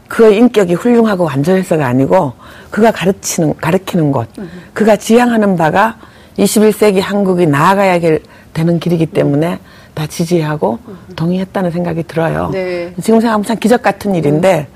그의 0.09 0.39
인격이 0.39 0.75
훌륭하고 0.75 1.25
완전해서가 1.25 1.87
아니고 1.87 2.33
그가 2.71 2.91
가르치는 2.91 3.57
가르키는 3.59 4.11
것, 4.11 4.27
음. 4.39 4.51
그가 4.75 4.97
지향하는 4.97 5.57
바가 5.57 5.99
21세기 6.37 7.01
한국이 7.01 7.47
나아가야 7.47 8.01
되는 8.53 8.81
길이기 8.81 9.07
때문에 9.07 9.61
다 9.95 10.07
지지하고 10.09 10.81
음. 10.89 10.99
동의했다는 11.15 11.71
생각이 11.71 12.03
들어요. 12.05 12.51
네. 12.53 12.93
지금 13.01 13.21
생각하면 13.21 13.45
참 13.45 13.57
기적 13.57 13.83
같은 13.83 14.17
일인데 14.17 14.67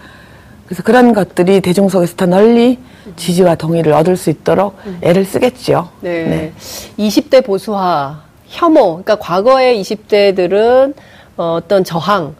그래서 0.66 0.82
그런 0.82 1.12
것들이 1.12 1.60
대중 1.60 1.88
속에서 1.88 2.16
더 2.16 2.26
널리 2.26 2.78
지지와 3.16 3.54
동의를 3.54 3.92
얻을 3.92 4.16
수 4.16 4.30
있도록 4.30 4.78
애를 5.02 5.24
쓰겠죠. 5.24 5.90
네. 6.00 6.24
네. 6.24 6.52
20대 6.98 7.44
보수화, 7.44 8.22
혐오, 8.46 9.02
그러니까 9.02 9.16
과거의 9.16 9.80
20대들은 9.82 10.94
어, 11.36 11.58
어떤 11.58 11.84
저항, 11.84 12.34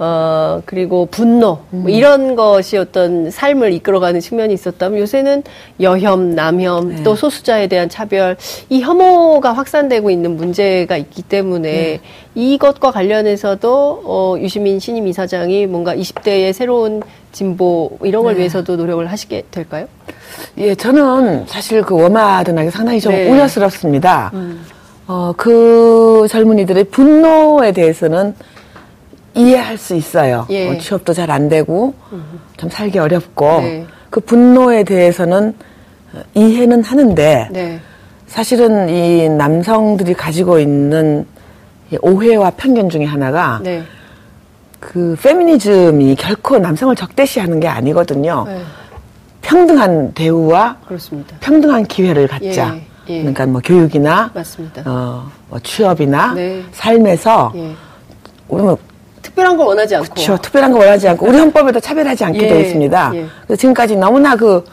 어, 0.00 0.62
그리고 0.64 1.06
분노, 1.06 1.58
뭐 1.70 1.86
음. 1.86 1.90
이런 1.90 2.36
것이 2.36 2.76
어떤 2.76 3.32
삶을 3.32 3.72
이끌어가는 3.72 4.20
측면이 4.20 4.54
있었다면 4.54 5.00
요새는 5.00 5.42
여혐, 5.80 6.36
남혐, 6.36 6.88
네. 6.88 7.02
또 7.02 7.16
소수자에 7.16 7.66
대한 7.66 7.88
차별, 7.88 8.36
이 8.68 8.80
혐오가 8.80 9.52
확산되고 9.52 10.10
있는 10.10 10.36
문제가 10.36 10.96
있기 10.96 11.22
때문에 11.22 11.70
네. 11.70 12.00
이것과 12.36 12.92
관련해서도, 12.92 14.02
어, 14.04 14.36
유시민 14.38 14.78
신임 14.78 15.08
이사장이 15.08 15.66
뭔가 15.66 15.96
20대의 15.96 16.52
새로운 16.52 17.02
진보, 17.32 17.98
이런 18.04 18.22
걸 18.22 18.34
네. 18.34 18.40
위해서도 18.40 18.76
노력을 18.76 19.04
하시게 19.04 19.46
될까요? 19.50 19.88
예, 20.58 20.76
저는 20.76 21.46
사실 21.48 21.82
그 21.82 22.00
워마드나게 22.00 22.70
상당히 22.70 23.00
좀 23.00 23.12
네. 23.12 23.28
우려스럽습니다. 23.28 24.30
음. 24.34 24.64
어, 25.08 25.32
그 25.36 26.26
젊은이들의 26.30 26.84
분노에 26.84 27.72
대해서는 27.72 28.34
이해할 29.34 29.78
수 29.78 29.94
있어요. 29.94 30.46
예. 30.50 30.68
어, 30.70 30.78
취업도 30.78 31.12
잘 31.12 31.30
안 31.30 31.48
되고 31.48 31.94
좀 32.56 32.70
살기 32.70 32.98
어렵고 32.98 33.60
네. 33.60 33.86
그 34.10 34.20
분노에 34.20 34.84
대해서는 34.84 35.54
이해는 36.34 36.82
하는데 36.82 37.48
네. 37.52 37.80
사실은 38.26 38.88
이 38.88 39.28
남성들이 39.28 40.14
가지고 40.14 40.58
있는 40.58 41.26
오해와 42.00 42.50
편견 42.56 42.88
중에 42.90 43.04
하나가 43.04 43.60
네. 43.62 43.82
그 44.80 45.16
페미니즘이 45.22 46.14
결코 46.16 46.58
남성을 46.58 46.94
적대시하는 46.96 47.60
게 47.60 47.68
아니거든요. 47.68 48.44
네. 48.46 48.62
평등한 49.42 50.12
대우와 50.14 50.76
그렇습니다. 50.86 51.36
평등한 51.40 51.84
기회를 51.84 52.26
갖자. 52.28 52.76
예. 52.76 52.88
예. 53.10 53.18
그러니까 53.20 53.46
뭐 53.46 53.60
교육이나 53.64 54.30
맞습니다. 54.34 54.82
어, 54.84 55.30
뭐 55.48 55.58
취업이나 55.60 56.34
네. 56.34 56.62
삶에서 56.72 57.52
예. 57.54 57.74
우리 58.48 58.62
뭐 58.62 58.76
특별한 59.28 59.56
걸 59.56 59.66
원하지 59.66 59.96
않고. 59.96 60.14
그렇죠. 60.14 60.38
특별한 60.38 60.72
걸 60.72 60.80
원하지 60.82 61.08
않고 61.08 61.26
우리 61.26 61.38
헌법에도 61.38 61.80
차별하지 61.80 62.24
않게 62.24 62.42
예, 62.42 62.48
되어 62.48 62.60
있습니다. 62.60 63.12
예. 63.14 63.26
그래서 63.46 63.60
지금까지 63.60 63.96
너무나 63.96 64.36
그 64.36 64.64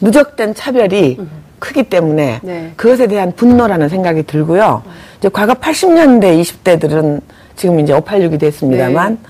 누적된 0.00 0.54
차별이 0.54 1.16
음. 1.18 1.28
크기 1.58 1.82
때문에 1.82 2.40
네. 2.42 2.72
그것에 2.76 3.06
대한 3.06 3.32
분노라는 3.34 3.88
생각이 3.88 4.24
들고요. 4.24 4.82
이제 5.18 5.28
과거 5.32 5.54
80년대 5.54 6.40
20대들은 6.40 7.20
지금 7.56 7.80
이제 7.80 7.92
586이 7.92 8.38
됐습니다만 8.38 9.12
네. 9.12 9.28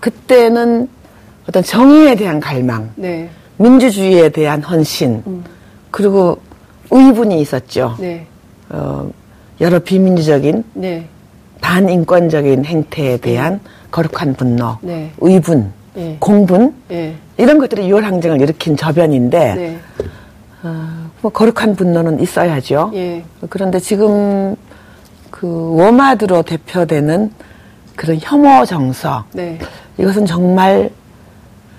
그때는 0.00 0.88
어떤 1.48 1.62
정의에 1.62 2.14
대한 2.14 2.40
갈망, 2.40 2.90
네. 2.96 3.28
민주주의에 3.56 4.28
대한 4.28 4.62
헌신, 4.62 5.22
음. 5.26 5.44
그리고 5.90 6.38
의분이 6.90 7.40
있었죠. 7.40 7.96
네. 7.98 8.26
어, 8.68 9.10
여러 9.60 9.78
비민주적인 9.78 10.64
네. 10.74 11.08
반인권적인 11.66 12.64
행태에 12.64 13.16
대한 13.16 13.54
네. 13.54 13.70
거룩한 13.90 14.34
분노, 14.34 14.78
네. 14.82 15.10
의분, 15.18 15.72
네. 15.94 16.16
공분 16.20 16.72
네. 16.86 17.16
이런 17.36 17.58
것들이 17.58 17.88
6월 17.88 18.02
항쟁을 18.02 18.40
일으킨 18.40 18.76
저변인데 18.76 19.54
네. 19.54 19.78
어, 20.62 21.10
뭐 21.22 21.32
거룩한 21.32 21.74
분노는 21.74 22.20
있어야죠. 22.20 22.92
예. 22.94 23.24
그런데 23.50 23.80
지금 23.80 24.54
그 25.32 25.74
워마드로 25.76 26.42
대표되는 26.42 27.32
그런 27.96 28.18
혐오 28.20 28.64
정서 28.64 29.24
네. 29.32 29.58
이것은 29.98 30.24
정말 30.24 30.90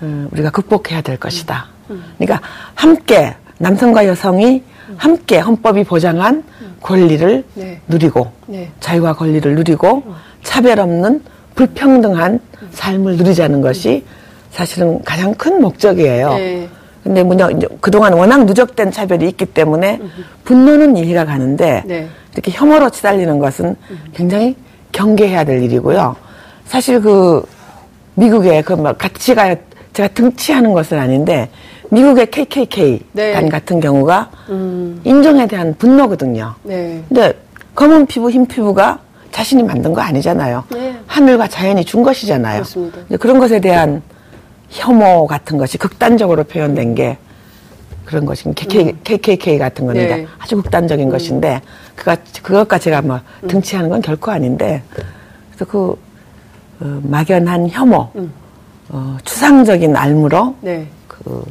음, 0.02 0.28
우리가 0.32 0.50
극복해야 0.50 1.00
될 1.00 1.16
것이다. 1.16 1.66
음. 1.88 2.04
그러니까 2.18 2.46
함께 2.74 3.34
남성과 3.56 4.06
여성이 4.06 4.62
함께 4.96 5.38
헌법이 5.38 5.84
보장한 5.84 6.44
권리를 6.80 7.44
네. 7.54 7.80
누리고 7.88 8.30
네. 8.46 8.70
자유와 8.80 9.14
권리를 9.14 9.54
누리고 9.54 10.02
차별 10.42 10.80
없는 10.80 11.22
불평등한 11.54 12.40
삶을 12.70 13.16
누리자는 13.16 13.60
것이 13.60 14.04
사실은 14.50 15.02
가장 15.04 15.34
큰 15.34 15.60
목적이에요. 15.60 16.34
네. 16.34 16.68
근데 17.02 17.22
뭐냐 17.22 17.48
그동안 17.80 18.12
워낙 18.12 18.44
누적된 18.44 18.90
차별이 18.92 19.28
있기 19.28 19.46
때문에 19.46 20.00
분노는 20.44 20.96
이해가 20.96 21.24
가는데 21.24 21.82
네. 21.86 22.08
이렇게 22.32 22.50
혐오로 22.52 22.90
치달리는 22.90 23.38
것은 23.38 23.76
굉장히 24.14 24.56
경계해야 24.92 25.44
될 25.44 25.62
일이고요. 25.62 26.16
사실 26.66 27.00
그 27.00 27.42
미국의 28.14 28.62
그뭐 28.62 28.92
가치가 28.94 29.54
제가 29.92 30.08
등치하는 30.08 30.72
것은 30.72 30.98
아닌데 30.98 31.48
미국의 31.90 32.30
KKK 32.30 33.00
네. 33.12 33.32
단 33.32 33.48
같은 33.48 33.80
경우가 33.80 34.30
음. 34.50 35.00
인종에 35.04 35.46
대한 35.46 35.74
분노거든요. 35.78 36.54
네. 36.62 37.02
근데 37.08 37.32
검은 37.74 38.06
피부, 38.06 38.30
흰 38.30 38.46
피부가 38.46 38.98
자신이 39.30 39.62
만든 39.62 39.92
거 39.92 40.00
아니잖아요. 40.00 40.64
네. 40.70 40.98
하늘과 41.06 41.48
자연이 41.48 41.84
준 41.84 42.02
것이잖아요. 42.02 42.62
그렇습니다. 42.62 42.98
그런 43.18 43.38
것에 43.38 43.60
대한 43.60 44.02
혐오 44.70 45.26
같은 45.26 45.58
것이 45.58 45.78
극단적으로 45.78 46.44
표현된 46.44 46.94
게 46.94 47.16
그런 48.04 48.24
것인 48.24 48.54
KK, 48.54 48.88
음. 48.88 48.98
KKK 49.04 49.58
같은 49.58 49.86
거는 49.86 50.06
네. 50.06 50.26
아주 50.38 50.56
극단적인 50.56 51.08
음. 51.08 51.12
것인데 51.12 51.60
그가 51.94 52.16
그것과 52.42 52.78
제가 52.78 53.02
뭐 53.02 53.20
음. 53.42 53.48
등치하는 53.48 53.90
건 53.90 54.00
결코 54.00 54.30
아닌데 54.30 54.82
그래서 55.50 55.64
그 55.66 55.96
어, 56.80 57.00
막연한 57.02 57.68
혐오, 57.68 58.08
음. 58.16 58.32
어, 58.88 59.16
추상적인 59.24 59.96
알무로 59.96 60.54
네. 60.60 60.86
그, 61.06 61.44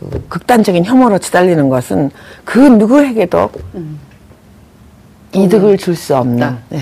그 0.00 0.24
극단적인 0.28 0.84
혐오로 0.84 1.18
치달리는 1.18 1.68
것은 1.68 2.10
그 2.44 2.58
누구에게도 2.58 3.50
음. 3.74 3.98
이득을 5.32 5.76
줄 5.78 5.94
수 5.94 6.16
없는. 6.16 6.56
네. 6.70 6.80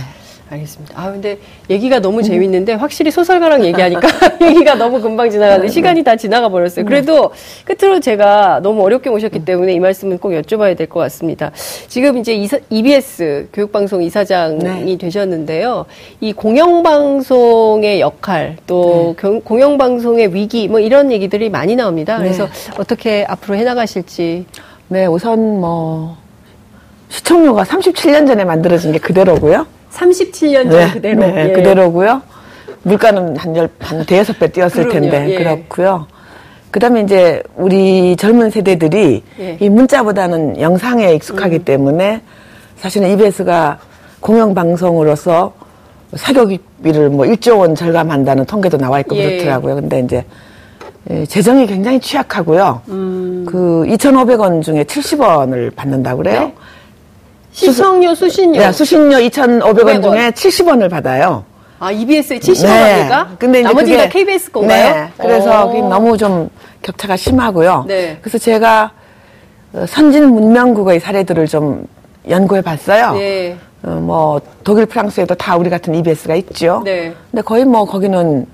알겠습니다. 0.51 0.95
아, 1.01 1.11
근데 1.13 1.39
얘기가 1.69 2.01
너무 2.01 2.23
재밌는데 2.23 2.73
확실히 2.75 3.11
소설가랑 3.11 3.65
얘기하니까 3.67 4.09
얘기가 4.41 4.75
너무 4.77 5.01
금방 5.01 5.29
지나가는데 5.31 5.67
네. 5.69 5.73
시간이 5.73 6.03
다 6.03 6.17
지나가 6.17 6.49
버렸어요. 6.49 6.85
그래도 6.87 7.33
끝으로 7.65 8.01
제가 8.01 8.61
너무 8.63 8.83
어렵게 8.83 9.11
모셨기 9.11 9.45
때문에 9.45 9.73
이 9.75 9.79
말씀은 9.81 10.19
꼭 10.19 10.31
여쭤봐야 10.31 10.77
될 10.77 10.89
것 10.89 11.01
같습니다. 11.01 11.53
지금 11.89 12.17
이제 12.17 12.33
이사, 12.35 12.59
EBS 12.71 13.49
교육방송 13.53 14.03
이사장이 14.03 14.59
네. 14.59 14.99
되셨는데요. 14.99 15.85
이 16.21 16.33
공영방송의 16.33 18.01
역할 18.01 18.57
또 18.67 19.15
네. 19.21 19.41
공영방송의 19.45 20.35
위기 20.35 20.67
뭐 20.69 20.81
이런 20.81 21.13
얘기들이 21.13 21.51
많이 21.51 21.77
나옵니다. 21.77 22.17
네. 22.17 22.25
그래서 22.25 22.49
어떻게 22.79 23.25
앞으로 23.29 23.57
해나가실지. 23.57 24.47
네, 24.89 25.05
우선 25.05 25.61
뭐 25.61 26.17
시청료가 27.11 27.65
37년 27.65 28.27
전에 28.27 28.45
만들어진 28.45 28.93
게 28.93 28.99
그대로고요. 28.99 29.67
37년 29.92 30.70
전 30.70 30.70
네, 30.70 30.90
그대로. 30.92 31.20
네, 31.20 31.48
예. 31.48 31.53
그대로고요. 31.53 32.22
물가는 32.83 33.37
한 33.37 33.57
열, 33.57 33.68
한 33.81 34.05
대여섯 34.05 34.38
배 34.38 34.48
뛰었을 34.48 34.88
그럼요, 34.88 35.11
텐데, 35.11 35.35
예. 35.35 35.38
그렇고요. 35.38 36.07
그 36.70 36.81
다음에 36.81 37.01
이제 37.01 37.42
우리 37.57 38.14
젊은 38.16 38.51
세대들이 38.51 39.22
예. 39.40 39.57
이 39.61 39.68
문자보다는 39.68 40.61
영상에 40.61 41.14
익숙하기 41.14 41.57
음. 41.57 41.64
때문에 41.64 42.22
사실은 42.77 43.11
EBS가 43.11 43.79
공영방송으로서 44.20 45.55
사교육비를 46.14 47.11
뭐 47.11 47.27
1조 47.27 47.59
원 47.59 47.74
절감한다는 47.74 48.44
통계도 48.46 48.79
나와 48.79 49.01
있고 49.01 49.16
예. 49.16 49.29
그렇더라고요. 49.29 49.77
근데 49.77 50.01
이제 50.01 50.24
예, 51.11 51.24
재정이 51.24 51.66
굉장히 51.66 52.01
취약하고요. 52.01 52.83
음. 52.88 53.46
그 53.48 53.85
2,500원 53.88 54.62
중에 54.62 54.85
70원을 54.85 55.74
받는다고 55.74 56.18
그래요. 56.18 56.40
네? 56.40 56.55
시청료 57.53 58.15
수신료. 58.15 58.59
네, 58.59 58.73
수신료 58.73 59.17
2,500원 59.17 60.03
중에 60.03 60.31
70원을 60.31 60.91
받아요. 60.91 61.45
아, 61.81 61.93
EBS에 61.93 62.39
70원입니까? 62.39 63.29
네. 63.29 63.37
근데 63.39 63.63
나머지가 63.63 64.05
그게, 64.05 64.21
KBS 64.21 64.51
건가요? 64.51 64.95
네. 64.95 65.09
그래서 65.17 65.67
너무 65.67 66.17
좀 66.17 66.51
격차가 66.83 67.17
심하고요. 67.17 67.85
네. 67.87 68.19
그래서 68.21 68.39
제가 68.39 68.93
어, 69.73 69.85
선진 69.87 70.29
문명국의 70.29 70.99
사례들을 71.01 71.47
좀 71.47 71.87
연구해 72.29 72.63
봤어요. 72.63 73.13
네. 73.13 73.57
어, 73.83 73.91
뭐 73.91 74.41
독일, 74.65 74.87
프랑스에도 74.87 75.35
다 75.35 75.57
우리 75.57 75.71
같은 75.71 75.95
EBS가 75.95 76.35
있죠. 76.37 76.83
네. 76.85 77.15
근데 77.31 77.43
거의 77.43 77.65
뭐 77.65 77.85
거기는 77.85 78.47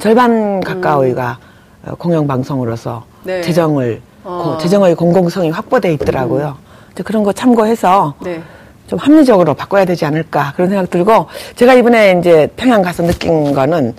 절반 0.00 0.60
가까이가 0.60 1.38
음. 1.86 1.94
공영방송으로서 1.96 3.04
네. 3.24 3.42
재정을 3.42 4.00
어. 4.24 4.58
재정의 4.60 4.94
공공성이 4.94 5.50
확보돼 5.50 5.92
있더라고요. 5.94 6.56
음. 6.96 7.04
그런 7.04 7.22
거 7.22 7.32
참고해서 7.32 8.14
네. 8.20 8.40
좀 8.86 8.98
합리적으로 8.98 9.54
바꿔야 9.54 9.84
되지 9.84 10.04
않을까 10.04 10.52
그런 10.54 10.68
생각 10.68 10.90
들고 10.90 11.26
제가 11.56 11.74
이번에 11.74 12.16
이제 12.18 12.48
평양 12.56 12.82
가서 12.82 13.02
느낀 13.02 13.52
거는 13.54 13.94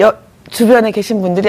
여, 0.00 0.14
주변에 0.50 0.90
계신 0.90 1.22
분들이 1.22 1.48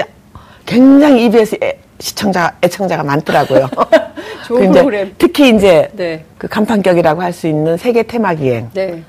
굉장히 0.64 1.24
EBS 1.26 1.58
애, 1.62 1.78
시청자 1.98 2.54
애청자가 2.62 3.02
많더라고요. 3.02 3.68
좋은 4.46 4.70
프로그램. 4.72 5.14
특히 5.18 5.54
이제 5.54 5.90
네. 5.92 6.24
그 6.38 6.48
간판격이라고 6.48 7.20
할 7.20 7.32
수 7.32 7.46
있는 7.46 7.76
세계 7.76 8.02
테마 8.02 8.34
기행, 8.34 8.70
네. 8.72 9.02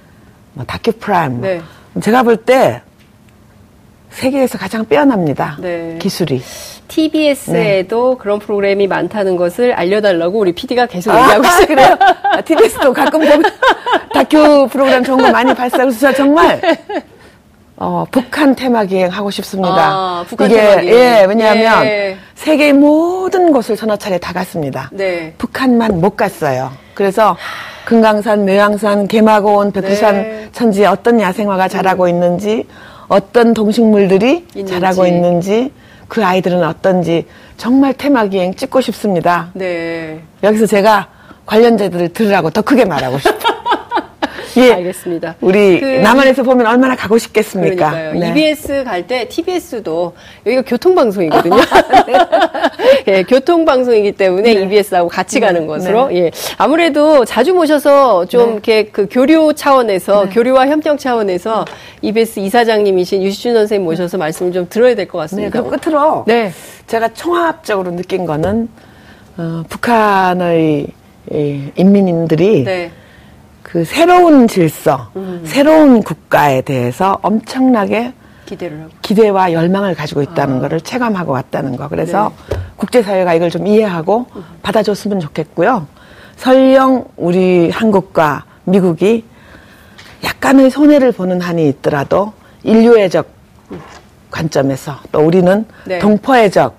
뭐 0.53 0.65
다큐 0.65 0.91
프라임. 0.93 1.41
네. 1.41 1.61
제가 2.01 2.23
볼 2.23 2.37
때 2.37 2.81
세계에서 4.11 4.57
가장 4.57 4.85
빼어납니다. 4.85 5.57
네. 5.59 5.97
기술이. 5.99 6.41
TBS에도 6.87 8.11
네. 8.11 8.17
그런 8.19 8.39
프로그램이 8.39 8.87
많다는 8.87 9.35
것을 9.35 9.73
알려달라고 9.73 10.39
우리 10.39 10.51
PD가 10.53 10.85
계속 10.85 11.11
아, 11.11 11.21
얘기하고 11.21 11.43
있어요. 11.43 11.65
그래요? 11.67 11.97
아, 11.99 12.41
TBS도 12.41 12.93
가끔 12.93 13.19
보면 13.21 13.43
다큐 14.13 14.67
프로그램 14.71 15.03
좋은 15.03 15.17
거 15.17 15.31
많이 15.31 15.53
발사해서 15.53 16.13
정말 16.13 16.61
어, 17.75 18.05
북한 18.11 18.55
테마 18.55 18.85
기행 18.85 19.09
하고 19.09 19.31
싶습니다. 19.31 19.75
아, 19.75 20.25
북한 20.27 20.49
이게 20.49 20.61
테마 20.61 20.81
기행. 20.81 20.95
예, 20.95 21.25
왜냐하면 21.27 21.85
예. 21.85 22.17
세계의 22.35 22.73
모든 22.73 23.51
곳을 23.51 23.75
서너 23.75 23.95
차례 23.97 24.17
다 24.17 24.31
갔습니다. 24.33 24.89
네. 24.93 25.33
북한만 25.37 25.99
못 25.99 26.15
갔어요. 26.15 26.71
그래서 26.93 27.35
금강산, 27.85 28.45
매왕산, 28.45 29.07
개마고원, 29.07 29.71
백두산 29.71 30.15
네. 30.15 30.49
천지에 30.51 30.85
어떤 30.85 31.19
야생화가 31.19 31.67
자라고 31.67 32.07
있는지, 32.07 32.65
어떤 33.07 33.53
동식물들이 33.53 34.45
있는지. 34.55 34.73
자라고 34.73 35.05
있는지, 35.05 35.71
그 36.13 36.23
아이들은 36.23 36.63
어떤지 36.63 37.25
정말 37.57 37.95
테마 37.95 38.27
기행 38.27 38.53
찍고 38.53 38.81
싶습니다. 38.81 39.49
네. 39.53 40.21
여기서 40.43 40.67
제가 40.67 41.07
관련자들을 41.47 42.09
들으라고 42.09 42.51
더 42.51 42.61
크게 42.61 42.85
말하고 42.85 43.17
싶어요. 43.17 43.52
예. 44.57 44.71
알겠습니다. 44.73 45.35
우리 45.41 45.79
그, 45.79 45.85
남한에서 45.85 46.43
보면 46.43 46.65
얼마나 46.67 46.95
가고 46.95 47.17
싶겠습니까? 47.17 47.89
그러니까요. 47.91 48.13
네. 48.19 48.29
EBS 48.29 48.83
갈 48.83 49.03
때 49.07 49.27
TBS도 49.27 50.13
여기가 50.45 50.61
교통방송이거든요. 50.63 51.57
예, 53.07 53.23
교통방송이기 53.23 54.13
때문에 54.13 54.53
네. 54.53 54.61
EBS하고 54.61 55.09
같이 55.09 55.39
네. 55.39 55.45
가는 55.47 55.67
것으로. 55.67 56.07
네. 56.07 56.15
예. 56.25 56.31
아무래도 56.57 57.25
자주 57.25 57.53
모셔서 57.53 58.25
좀 58.25 58.45
네. 58.45 58.51
이렇게 58.53 58.83
그 58.85 59.07
교류 59.09 59.53
차원에서 59.55 60.25
네. 60.25 60.29
교류와 60.31 60.67
협력 60.67 60.99
차원에서 60.99 61.65
EBS 62.01 62.39
이사장님이신 62.39 63.23
유시준 63.23 63.53
선생님 63.53 63.85
모셔서 63.85 64.17
말씀을 64.17 64.51
좀 64.53 64.67
들어야 64.69 64.95
될 64.95 65.07
것 65.07 65.17
같습니다. 65.19 65.61
네, 65.61 65.69
그 65.69 65.77
끝으로 65.77 66.23
네. 66.27 66.51
제가 66.87 67.09
총합적으로 67.13 67.91
느낀 67.91 68.25
거는 68.25 68.69
어, 69.37 69.63
북한의 69.67 70.87
인민들이 71.75 72.63
네. 72.63 72.91
그 73.63 73.85
새로운 73.85 74.47
질서, 74.47 75.09
음. 75.15 75.41
새로운 75.45 76.03
국가에 76.03 76.61
대해서 76.61 77.17
엄청나게 77.21 78.13
기대를 78.45 78.81
하고. 78.81 78.91
기대와 79.01 79.53
열망을 79.53 79.95
가지고 79.95 80.21
있다는 80.21 80.57
아. 80.57 80.59
것을 80.59 80.81
체감하고 80.81 81.31
왔다는 81.31 81.77
거. 81.77 81.87
그래서 81.87 82.31
네. 82.49 82.57
국제사회가 82.75 83.33
이걸 83.33 83.49
좀 83.49 83.65
이해하고 83.65 84.27
음. 84.35 84.43
받아줬으면 84.61 85.19
좋겠고요. 85.21 85.87
설령 86.35 87.05
우리 87.15 87.69
한국과 87.69 88.45
미국이 88.65 89.25
약간의 90.23 90.69
손해를 90.69 91.11
보는 91.11 91.41
한이 91.41 91.67
있더라도 91.69 92.33
인류애적 92.63 93.27
관점에서 94.29 94.97
또 95.11 95.19
우리는 95.19 95.65
네. 95.85 95.99
동포애적 95.99 96.75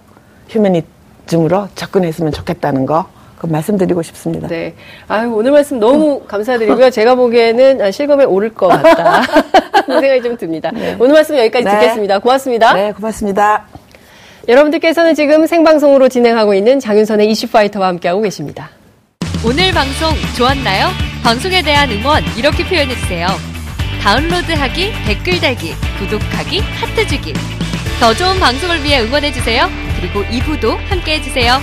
휴머니즘으로 0.48 1.68
접근했으면 1.74 2.32
좋겠다는 2.32 2.84
거 2.84 3.06
그 3.44 3.52
말씀드리고 3.52 4.02
싶습니다. 4.02 4.48
네. 4.48 4.74
아유, 5.08 5.32
오늘 5.34 5.52
말씀 5.52 5.78
너무 5.78 6.20
감사드리고요. 6.26 6.90
제가 6.90 7.14
보기에는 7.14 7.92
실검에 7.92 8.24
오를 8.24 8.52
것 8.52 8.68
같다. 8.68 9.22
그런 9.84 10.00
생각이 10.00 10.22
좀 10.22 10.36
듭니다. 10.36 10.70
네. 10.72 10.96
오늘 10.98 11.14
말씀 11.14 11.36
여기까지 11.36 11.64
네. 11.64 11.70
듣겠습니다. 11.70 12.18
고맙습니다. 12.20 12.72
네, 12.72 12.92
고맙습니다. 12.92 13.66
여러분들께서는 14.48 15.14
지금 15.14 15.46
생방송으로 15.46 16.08
진행하고 16.08 16.54
있는 16.54 16.80
장윤선의 16.80 17.30
이슈파이터와 17.30 17.88
함께하고 17.88 18.22
계십니다. 18.22 18.70
오늘 19.44 19.72
방송 19.72 20.10
좋았나요? 20.36 20.88
방송에 21.22 21.62
대한 21.62 21.90
응원 21.90 22.22
이렇게 22.36 22.64
표현해주세요. 22.64 23.26
다운로드하기, 24.02 24.92
댓글 25.06 25.40
달기, 25.40 25.72
구독하기, 25.98 26.60
하트 26.60 27.06
주기. 27.06 27.32
더 28.00 28.12
좋은 28.14 28.38
방송을 28.38 28.82
위해 28.84 29.00
응원해주세요. 29.00 29.68
그리고 30.00 30.22
2부도 30.24 30.76
함께 30.88 31.16
해주세요. 31.16 31.58